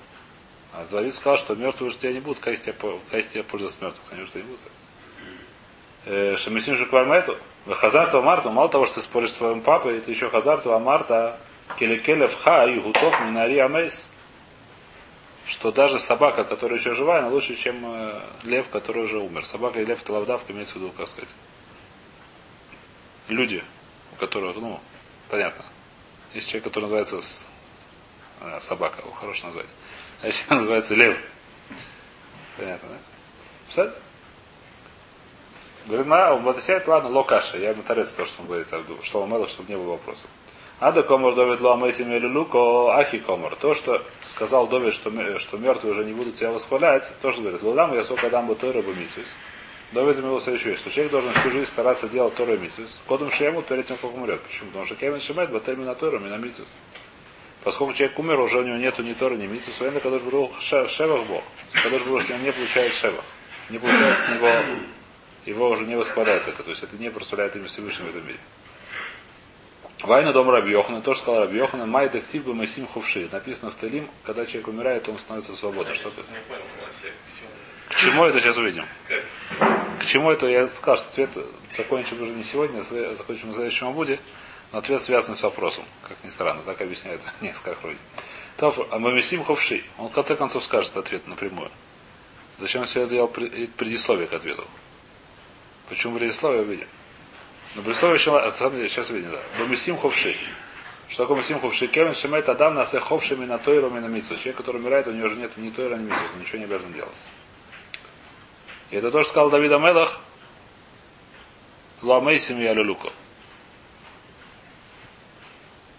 А 0.73 0.85
Давид 0.91 1.15
сказал, 1.15 1.39
что 1.39 1.55
мертвые 1.55 1.89
уже 1.89 1.99
тебя 1.99 2.13
не 2.13 2.21
будут, 2.21 2.41
как 2.41 2.61
тебя, 2.61 2.75
как 3.11 3.29
тебя 3.29 3.45
пользоваться 3.45 3.79
мертвых, 3.81 4.13
они 4.13 4.23
уже 4.23 4.33
не 4.35 4.43
будут. 4.43 4.61
Э, 6.07 6.37
Шамисим 6.37 6.77
же 6.77 6.87
квармету, 6.87 7.39
Хазарту 7.69 8.21
Марту, 8.23 8.51
мало 8.51 8.69
того, 8.69 8.87
что 8.87 8.97
ты 8.97 9.01
споришь 9.01 9.31
с 9.31 9.35
твоим 9.35 9.61
папой, 9.61 10.01
ты 10.01 10.11
еще 10.11 10.29
Хазарту 10.29 10.75
Амарта, 10.75 11.39
Келекелев 11.79 12.35
Ха 12.43 12.65
и 12.67 12.79
Гутов 12.79 13.19
Минари 13.21 13.59
Амейс 13.59 14.09
что 15.47 15.71
даже 15.73 15.99
собака, 15.99 16.45
которая 16.45 16.79
еще 16.79 16.95
живая, 16.95 17.19
она 17.21 17.29
лучше, 17.29 17.55
чем 17.55 17.85
э, 17.85 18.21
лев, 18.45 18.71
который 18.71 19.05
уже 19.05 19.19
умер. 19.19 19.45
Собака 19.45 19.81
и 19.81 19.85
лев 19.85 20.03
это 20.03 20.13
лавдавка, 20.13 20.53
имеется 20.53 20.75
в 20.75 20.77
виду, 20.77 20.93
как 20.93 21.07
сказать. 21.07 21.29
Люди, 23.29 23.63
у 24.13 24.17
которых, 24.17 24.57
ну, 24.57 24.81
понятно. 25.29 25.65
Есть 26.33 26.49
человек, 26.49 26.65
который 26.65 26.85
называется 26.85 27.21
с- 27.21 27.47
э, 28.41 28.59
собака, 28.61 29.03
его 29.03 29.11
хорошее 29.13 29.47
название. 29.47 29.73
А 30.23 30.29
еще 30.29 30.45
называется 30.49 30.95
лев. 30.95 31.23
Понятно, 32.57 32.89
да? 32.89 32.97
Представляете? 33.67 34.01
Говорит, 35.87 36.07
на, 36.07 36.61
сядет, 36.61 36.89
ладно, 36.89 37.11
локаша. 37.11 37.59
Я 37.59 37.71
ему 37.71 37.83
то, 38.17 38.25
что 38.25 38.41
он 38.41 38.47
говорит, 38.47 38.69
что 39.03 39.21
он 39.21 39.29
мало, 39.29 39.47
чтобы 39.47 39.69
не 39.69 39.77
было 39.77 39.93
вопросов. 39.93 40.31
Ада 40.85 41.03
комор 41.03 41.35
Довид 41.35 41.63
Луко 41.63 42.95
Ахи 42.95 43.19
комор. 43.19 43.57
То, 43.57 43.73
что 43.73 44.03
сказал 44.23 44.67
Довид, 44.67 44.93
что, 44.93 45.11
что 45.39 45.57
мертвые 45.57 45.95
уже 45.95 46.05
не 46.05 46.13
будут 46.13 46.37
тебя 46.37 46.51
восхвалять, 46.51 47.11
тоже 47.23 47.41
говорит, 47.41 47.63
Лулам 47.63 47.95
я 47.95 48.03
сколько 48.03 48.29
дам 48.29 48.47
бы 48.47 48.55
Тойра 48.55 48.83
бы 48.83 48.95
Митсвис. 48.95 49.35
Довид 49.93 50.19
имел 50.19 50.39
следующую 50.39 50.73
вещь, 50.73 50.81
что 50.81 50.91
человек 50.91 51.13
должен 51.13 51.33
всю 51.33 51.53
жизнь 51.53 51.69
стараться 51.69 52.07
делать 52.07 52.39
и 52.39 52.45
Митсвис. 52.59 53.01
Кодом 53.07 53.31
Шему 53.31 53.63
перед 53.63 53.87
тем, 53.87 53.97
как 53.97 54.13
умрет. 54.13 54.43
Почему? 54.43 54.67
Потому 54.67 54.85
что 54.85 54.95
Кевин 54.97 55.21
Шемет 55.21 55.49
Батер 55.49 55.75
Мина 55.77 55.95
Тойра 55.95 56.19
Мина 56.19 56.37
Митсвис. 56.37 56.77
Поскольку 57.63 57.95
человек 57.95 58.19
умер, 58.19 58.41
уже 58.41 58.59
у 58.59 58.63
него 58.63 58.77
нету 58.77 59.03
ни 59.03 59.15
Торы, 59.15 59.37
ни 59.37 59.47
Митсвис, 59.47 59.81
военно 59.81 60.01
Кадош 60.01 60.21
Брух 60.21 60.61
Шевах 60.61 61.25
Бог. 61.25 61.45
Кадош 61.83 62.03
Брух 62.03 62.29
не 62.29 62.53
получает 62.53 62.93
Шевах. 62.93 63.25
Не 63.71 63.79
получает 63.79 64.19
с 64.19 64.29
него, 64.29 64.51
его 65.47 65.71
уже 65.71 65.87
не 65.87 65.97
восхваляет 65.97 66.47
это. 66.47 66.63
То 66.63 66.69
есть 66.69 66.83
это 66.83 66.99
не 66.99 67.11
прославляет 67.11 67.57
имя 67.57 67.69
Всевышнего 67.69 68.09
в 68.09 68.11
этом 68.11 68.27
мире. 68.27 68.39
Вайна 70.07 70.33
дом 70.33 70.51
Раби 70.51 70.71
Йохана, 70.71 71.01
тоже 71.01 71.21
сказал 71.21 71.41
Раби 71.41 71.57
Йохана, 71.57 71.87
май 71.87 72.09
дектив 72.11 72.45
бы 72.45 72.55
Масим 72.55 72.87
Хувши. 72.87 73.29
Написано 73.33 73.71
в 73.71 73.75
Талим, 73.75 74.09
когда 74.23 74.45
человек 74.45 74.69
умирает, 74.69 75.09
он 75.09 75.19
становится 75.19 75.57
свободным. 75.57 75.95
Что 75.95 76.11
это? 76.11 76.23
К 77.89 77.95
чему 77.97 78.25
это 78.25 78.41
сейчас 78.41 78.57
увидим? 78.59 78.85
К 80.01 80.05
чему 80.05 80.31
это? 80.31 80.47
Я 80.47 80.69
сказал, 80.69 80.97
что 80.99 81.09
ответ 81.09 81.31
закончим 81.71 82.21
уже 82.21 82.33
не 82.33 82.45
сегодня, 82.45 82.81
а 82.81 83.15
закончим 83.15 83.51
в 83.51 83.55
следующем 83.55 83.89
Абуде, 83.89 84.21
но 84.73 84.79
ответ 84.79 85.01
связан 85.01 85.35
с 85.35 85.43
вопросом, 85.43 85.85
как 86.07 86.23
ни 86.23 86.29
странно, 86.29 86.61
так 86.67 86.81
объясняют 86.83 87.23
несколько 87.41 87.77
вроде. 87.81 87.99
А 88.91 88.99
Мамисим 88.99 89.43
Хувши, 89.43 89.85
он 89.99 90.09
в 90.11 90.13
конце 90.13 90.37
концов 90.37 90.63
скажет 90.65 90.97
ответ 90.97 91.27
напрямую. 91.27 91.71
Зачем 92.59 92.83
он 92.83 92.87
все 92.87 93.01
это 93.01 93.11
делал 93.11 93.29
пред- 93.29 93.73
предисловие 93.75 94.27
к 94.27 94.33
ответу? 94.35 94.67
Почему 95.89 96.19
предисловие 96.19 96.63
увидим? 96.63 96.89
Но 97.75 97.83
на 97.83 97.95
самом 97.95 98.77
деле, 98.77 98.89
сейчас 98.89 99.11
видим, 99.11 99.33
да. 99.33 99.41
Бамисим 99.59 99.97
Хувши. 99.97 100.37
Что 101.09 101.25
такое 101.25 101.39
Масим 101.39 101.61
Хувши? 101.61 101.87
Кевин 101.87 102.15
Шемет 102.15 102.49
Адам 102.49 102.75
на 102.75 102.85
Ховшими 102.85 103.45
на 103.45 103.59
Тойру 103.59 103.89
и 103.89 104.01
на 104.01 104.07
Митсу. 104.07 104.37
Человек, 104.37 104.57
который 104.57 104.81
умирает, 104.81 105.07
у 105.07 105.13
него 105.13 105.27
уже 105.27 105.37
нет 105.37 105.57
ни 105.57 105.71
Тойра, 105.71 105.97
ни 105.97 106.05
Митсу, 106.05 106.25
ничего 106.41 106.59
не 106.59 106.65
обязан 106.65 106.93
делать. 106.93 107.17
И 108.91 108.97
это 108.97 109.11
то, 109.11 109.23
что 109.23 109.31
сказал 109.31 109.51
Давид 109.51 109.73
Амелах, 109.73 110.21
Луамейсим 112.03 112.61
и 112.61 112.65
Алюлюко. 112.65 113.11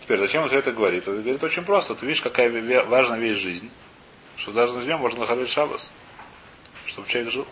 Теперь, 0.01 0.19
зачем 0.19 0.43
он 0.43 0.49
все 0.49 0.59
это 0.59 0.71
говорит? 0.71 1.07
Он 1.07 1.21
говорит 1.21 1.43
очень 1.43 1.63
просто. 1.63 1.95
Ты 1.95 2.05
видишь, 2.05 2.21
какая 2.21 2.49
ве- 2.49 2.85
важная 2.85 3.19
вещь 3.19 3.37
жизнь. 3.37 3.71
Что 4.37 4.51
даже 4.51 4.77
на 4.77 4.83
нем 4.83 4.99
можно 4.99 5.21
находить 5.21 5.49
шабас. 5.49 5.91
Чтобы 6.85 7.07
человек 7.07 7.31
жил. 7.31 7.47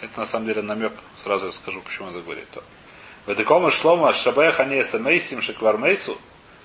Это 0.00 0.20
на 0.20 0.26
самом 0.26 0.46
деле 0.46 0.62
намек. 0.62 0.92
Сразу 1.16 1.46
я 1.46 1.52
скажу, 1.52 1.82
почему 1.82 2.08
он 2.08 2.14
это 2.14 2.22
говорит. 2.22 2.46
То. 3.26 3.32
В 3.32 3.36
таком 3.36 3.70
шлома 3.70 4.12
шабеха 4.12 4.64
не 4.64 4.82
мейсим 4.98 5.42
шеквар 5.42 5.76
мейсу. 5.76 6.16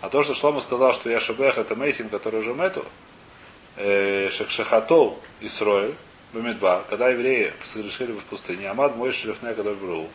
А 0.01 0.09
то, 0.09 0.23
что 0.23 0.33
Шлома 0.33 0.61
сказал, 0.61 0.93
что 0.93 1.11
я 1.11 1.19
шабех 1.19 1.59
это 1.59 1.75
мейсим, 1.75 2.09
который 2.09 2.39
уже 2.39 2.55
мету, 2.55 2.83
э, 3.77 4.29
шехшахатов 4.29 5.13
Исроэль, 5.41 5.95
Бамидба, 6.33 6.83
когда 6.89 7.09
евреи 7.09 7.53
согрешили 7.65 8.11
в 8.13 8.23
пустыне, 8.23 8.69
Амад 8.69 8.95
мой 8.95 9.11
шлифне, 9.11 9.53
который 9.53 9.75
был. 9.75 10.07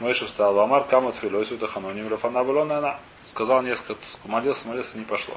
Мойша 0.00 0.26
встал, 0.26 0.58
Амар 0.58 0.84
камат 0.84 1.14
филосу 1.14 1.58
таханоним 1.58 2.08
рафана 2.08 2.40
она. 2.40 2.98
Сказал 3.24 3.62
несколько, 3.62 4.00
молился, 4.24 4.66
молился, 4.66 4.98
не 4.98 5.04
пошло. 5.04 5.34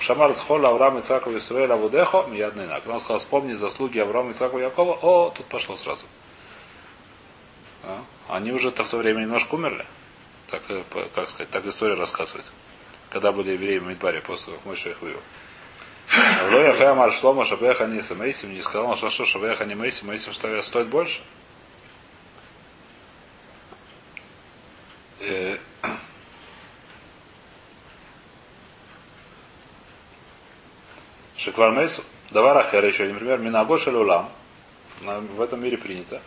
Шамар 0.00 0.32
Цхола 0.32 0.70
Авраам 0.70 0.98
Ицаков 0.98 1.34
Исраэль 1.34 1.70
Авудехо 1.70 2.24
Миядный 2.28 2.66
Нак. 2.66 2.82
Он 2.88 2.98
сказал, 2.98 3.18
вспомни 3.18 3.52
заслуги 3.52 3.98
Авраама 3.98 4.32
Ицакова 4.32 4.60
Якова. 4.60 4.98
О, 5.00 5.30
тут 5.30 5.46
пошло 5.46 5.76
сразу. 5.76 6.04
А? 7.84 8.02
Они 8.28 8.52
уже-то 8.52 8.84
в 8.84 8.88
то 8.88 8.98
время 8.98 9.20
немножко 9.20 9.54
умерли. 9.54 9.86
Так, 10.48 10.62
э, 10.68 10.82
как 11.14 11.28
сказать, 11.28 11.50
так 11.50 11.66
история 11.66 11.94
рассказывает. 11.94 12.46
Когда 13.10 13.32
были 13.32 13.52
евреи 13.52 13.78
в 13.78 13.86
Мидбаре, 13.86 14.20
после 14.20 14.46
того, 14.46 14.56
как 14.58 14.66
Мойша 14.66 14.90
их 14.90 15.00
вывел. 15.00 15.20
Лоя 16.52 16.72
Феамар 16.72 17.12
Шлома 17.12 17.44
Шабеха 17.44 17.86
не 17.86 18.02
Мейсим 18.14 18.54
не 18.54 18.60
сказал, 18.60 18.96
что 18.96 19.10
что 19.10 19.24
Шабеха 19.24 19.64
не 19.64 19.74
Мейсим, 19.74 20.08
Мейсим 20.08 20.32
что 20.32 20.62
стоит 20.62 20.88
больше. 20.88 21.20
Э, 25.20 25.58
Шиквар 31.36 31.72
Мейсу. 31.72 32.02
Давар 32.30 32.58
Ахер 32.58 32.84
еще, 32.84 33.04
например, 33.10 33.38
Минагош 33.38 33.86
Улам. 33.86 34.30
В 35.00 35.40
этом 35.40 35.62
мире 35.62 35.78
принято. 35.78 36.20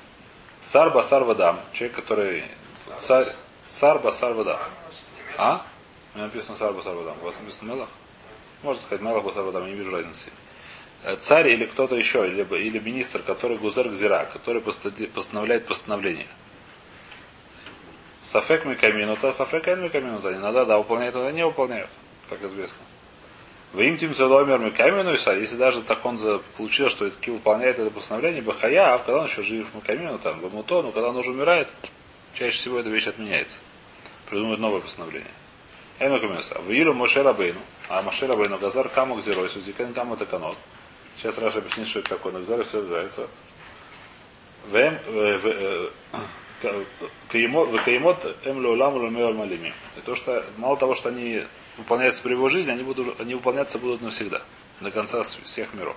Сар 0.62 0.92
Басар 0.92 1.24
Вадам. 1.24 1.60
Человек, 1.74 1.96
который... 1.96 2.46
Сар 3.66 4.00
Басар 4.00 4.34
Вадам. 4.34 4.60
А? 5.38 5.66
У 6.14 6.18
меня 6.18 6.28
написано 6.28 6.56
Сар 6.56 6.72
Басар 6.72 6.96
Вадам. 6.96 7.18
У 7.22 7.26
вас 7.26 7.40
написано 7.40 7.72
Мелах? 7.72 7.90
Можно 8.64 8.82
сказать 8.82 9.02
Мелах 9.02 9.24
Басар 9.24 9.44
Вадам, 9.44 9.66
я 9.66 9.72
не 9.72 9.76
вижу 9.76 9.92
разницы. 9.92 10.30
Э, 11.04 11.16
Царь 11.16 11.50
или 11.50 11.66
кто-то 11.66 11.96
еще, 11.96 12.28
или, 12.28 12.44
или 12.44 12.80
министр, 12.80 13.24
который 13.24 13.58
Гузер 13.58 13.90
Гзира, 13.90 14.30
который 14.32 14.62
постановляет 14.62 15.66
постановление. 15.66 16.28
Сафек 18.24 18.66
Микаминута, 18.66 19.32
Сафек 19.32 19.68
Эль 19.68 19.80
Микаминута. 19.80 20.34
Иногда 20.34 20.64
да, 20.66 20.78
выполняют, 20.78 21.16
иногда 21.16 21.32
не 21.32 21.46
выполняют, 21.46 21.90
как 22.30 22.44
известно. 22.44 22.80
Вы 23.74 23.88
им 23.88 23.98
тем 23.98 24.14
целомер 24.14 24.60
Микаминуса, 24.60 25.32
если 25.32 25.56
даже 25.56 25.82
так 25.82 26.06
он 26.06 26.20
получил, 26.58 26.90
что 26.90 27.10
таки 27.10 27.32
выполняет 27.32 27.80
это 27.80 27.90
постановление, 27.90 28.42
Бахая, 28.42 28.96
а 28.96 28.98
когда 28.98 29.20
он 29.22 29.28
еще 29.28 29.44
жив 29.44 29.68
Микамину, 29.74 30.20
там, 30.20 30.42
Бамуто, 30.42 30.82
но 30.82 30.92
когда 30.92 31.10
он 31.10 31.16
уже 31.16 31.32
умирает, 31.32 31.70
чаще 32.34 32.58
всего 32.58 32.80
эта 32.80 32.90
вещь 32.90 33.08
отменяется. 33.08 33.60
Придумают 34.30 34.60
новое 34.60 34.82
постановление. 34.82 35.32
Эм 36.00 36.14
Микаминуса. 36.14 36.60
В 36.60 36.70
Моше 36.94 37.22
Рабейну, 37.22 37.62
а 37.88 38.02
Моше 38.02 38.28
Газар 38.58 38.90
Каму 38.90 39.16
Гзерой, 39.16 39.50
Сузикен 39.50 39.94
Каму 39.94 40.18
Таканот. 40.18 40.58
Сейчас 41.18 41.38
Раша 41.38 41.60
объяснит, 41.60 41.88
что 41.88 42.00
это 42.00 42.10
такое, 42.10 42.34
но 42.34 42.40
Гзар 42.40 42.64
все 42.66 42.82
в- 45.38 45.48
э, 45.48 45.90
Каимот 47.30 48.38
Эм 48.44 48.62
Леулам 48.62 48.96
Лумео 48.96 49.32
Малими. 49.32 49.74
То, 50.06 50.16
что 50.16 50.46
мало 50.58 50.76
того, 50.76 50.94
что 50.94 51.10
они 51.10 51.44
выполняются 51.78 52.24
при 52.24 52.32
его 52.32 52.50
жизни, 52.50 52.72
они, 52.72 52.84
будут, 52.84 53.20
они 53.20 53.36
выполняться 53.36 53.80
будут 53.80 54.02
навсегда. 54.02 54.42
До 54.80 54.92
конца 54.92 55.24
всех 55.24 55.74
миров. 55.74 55.96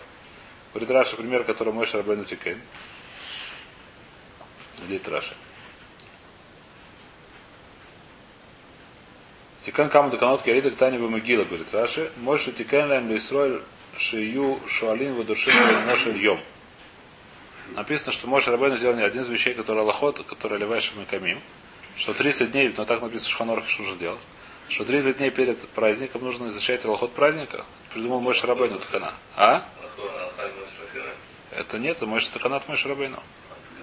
Говорит 0.72 0.90
Раша, 0.90 1.16
пример, 1.16 1.44
который 1.44 1.72
мой 1.72 1.86
Шарабейну 1.86 2.24
Тикен. 2.24 2.60
Где 4.84 4.96
это 4.96 5.10
Раша? 5.10 5.34
Тикан 9.62 9.88
каму 9.88 10.10
даканот 10.10 10.42
керида 10.42 10.70
ктани 10.70 10.98
бамагила, 10.98 11.44
говорит 11.44 11.72
Раши. 11.72 12.12
Мойши 12.18 12.52
тикан 12.52 12.90
лэм 12.90 13.08
лисроль 13.08 13.62
шию 13.96 14.60
шуалин 14.66 15.14
вадушин 15.14 15.54
ношель 15.86 16.18
йом. 16.18 16.38
Написано, 17.74 18.12
что 18.12 18.26
Моше 18.26 18.50
Рабейну 18.50 18.76
сделал 18.76 18.94
не 18.94 19.02
один 19.02 19.22
из 19.22 19.28
вещей, 19.28 19.54
который 19.54 19.80
Аллахот, 19.80 20.22
который 20.26 20.58
Левайша 20.58 20.92
Камим, 21.08 21.40
что 21.96 22.12
30 22.12 22.50
дней, 22.50 22.74
но 22.76 22.84
так 22.84 23.00
написано, 23.00 23.30
что 23.30 23.38
Ханор 23.38 23.64
что 23.66 23.84
же 23.84 23.96
делал, 23.96 24.18
что 24.68 24.84
30 24.84 25.18
дней 25.18 25.30
перед 25.30 25.68
праздником 25.68 26.24
нужно 26.24 26.48
изучать 26.48 26.84
Аллахот 26.84 27.12
праздника. 27.12 27.64
Придумал 27.92 28.20
Моше 28.20 28.46
Рабейну 28.46 28.78
Такана. 28.78 29.12
А? 29.36 29.66
Это 31.50 31.78
нет, 31.78 31.98
это 31.98 32.06
Моше 32.06 32.30
Таканат 32.32 32.68
Моше 32.68 32.88
Рабейну. 32.88 33.22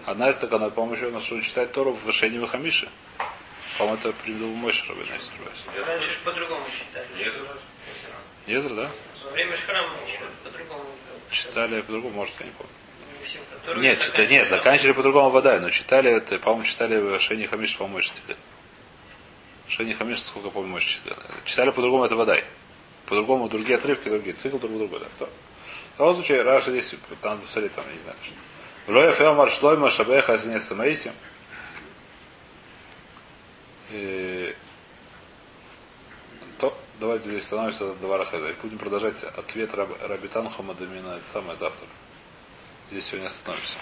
Одна 0.06 0.30
из 0.30 0.38
Таканат, 0.38 0.74
по-моему, 0.74 0.96
еще 0.96 1.10
нужно 1.10 1.42
читать 1.42 1.72
Тору 1.72 1.94
в 1.94 2.04
Вышении 2.04 2.40
Вахамиши. 2.40 2.90
По-моему, 3.78 4.00
это 4.00 4.12
придумал 4.24 4.56
Моше 4.56 4.88
Рабейну, 4.88 5.14
если 5.14 5.32
не 5.32 5.36
ошибаюсь. 5.36 5.88
Раньше 5.88 6.12
же 6.12 6.20
по-другому 6.26 6.66
читали. 6.70 7.08
Езра, 8.48 8.76
да? 8.76 8.92
Во 9.24 9.32
время 9.32 9.56
шхрама 9.56 9.90
еще 10.06 10.22
по-другому. 10.44 10.86
Читали 11.30 11.82
по-другому, 11.82 12.16
может, 12.16 12.34
я 12.40 12.48
не 12.48 12.52
помню. 12.52 12.74
Нет, 13.82 14.02
читали, 14.02 14.28
нет, 14.28 14.48
заканчивали 14.48 14.94
по-другому 14.94 15.30
вода, 15.30 15.60
но 15.60 15.70
читали, 15.70 16.12
это, 16.12 16.40
по-моему, 16.40 16.66
читали 16.66 16.98
в 16.98 17.20
Шени 17.20 17.46
Хамиш, 17.46 17.78
по-моему, 17.78 17.96
Мойши 17.96 18.12
Шени 19.72 19.94
Хамиш, 19.94 20.22
сколько 20.22 20.50
помню, 20.50 20.70
Мойши 20.70 21.02
Тикан. 21.02 21.18
Читали 21.46 21.72
по-другому 21.72 22.04
это 22.04 22.18
вода. 22.18 22.38
По-другому 23.06 23.48
другие 23.48 23.78
отрывки, 23.78 24.10
другие. 24.10 24.36
Цикл 24.36 24.58
друг 24.58 24.74
другой, 24.78 25.00
да. 25.00 25.28
В 25.96 26.00
любом 26.00 26.16
случае, 26.16 26.42
Раша 26.42 26.72
здесь, 26.72 26.94
там 27.22 27.40
в 27.42 27.50
Соли, 27.50 27.70
там, 27.70 27.86
не 27.94 28.02
знаю. 28.02 28.18
Лоя 28.88 29.14
Феомар 29.14 29.50
Шлойма 29.50 29.90
Шабеха 29.90 30.34
Азинес 30.34 30.66
Самейсим. 30.66 31.14
И... 33.92 34.54
То, 36.60 36.78
давайте 37.00 37.30
здесь 37.30 37.46
становимся 37.46 37.94
до 37.94 38.08
Варахаза. 38.08 38.50
И 38.50 38.54
будем 38.62 38.78
продолжать 38.78 39.24
ответ 39.24 39.74
Раб, 39.74 39.90
Рабитан 40.02 40.50
Хамадамина, 40.50 41.16
это 41.16 41.28
самое 41.32 41.56
завтра. 41.56 41.88
Здесь 42.90 43.06
сегодня 43.06 43.28
остановимся. 43.28 43.78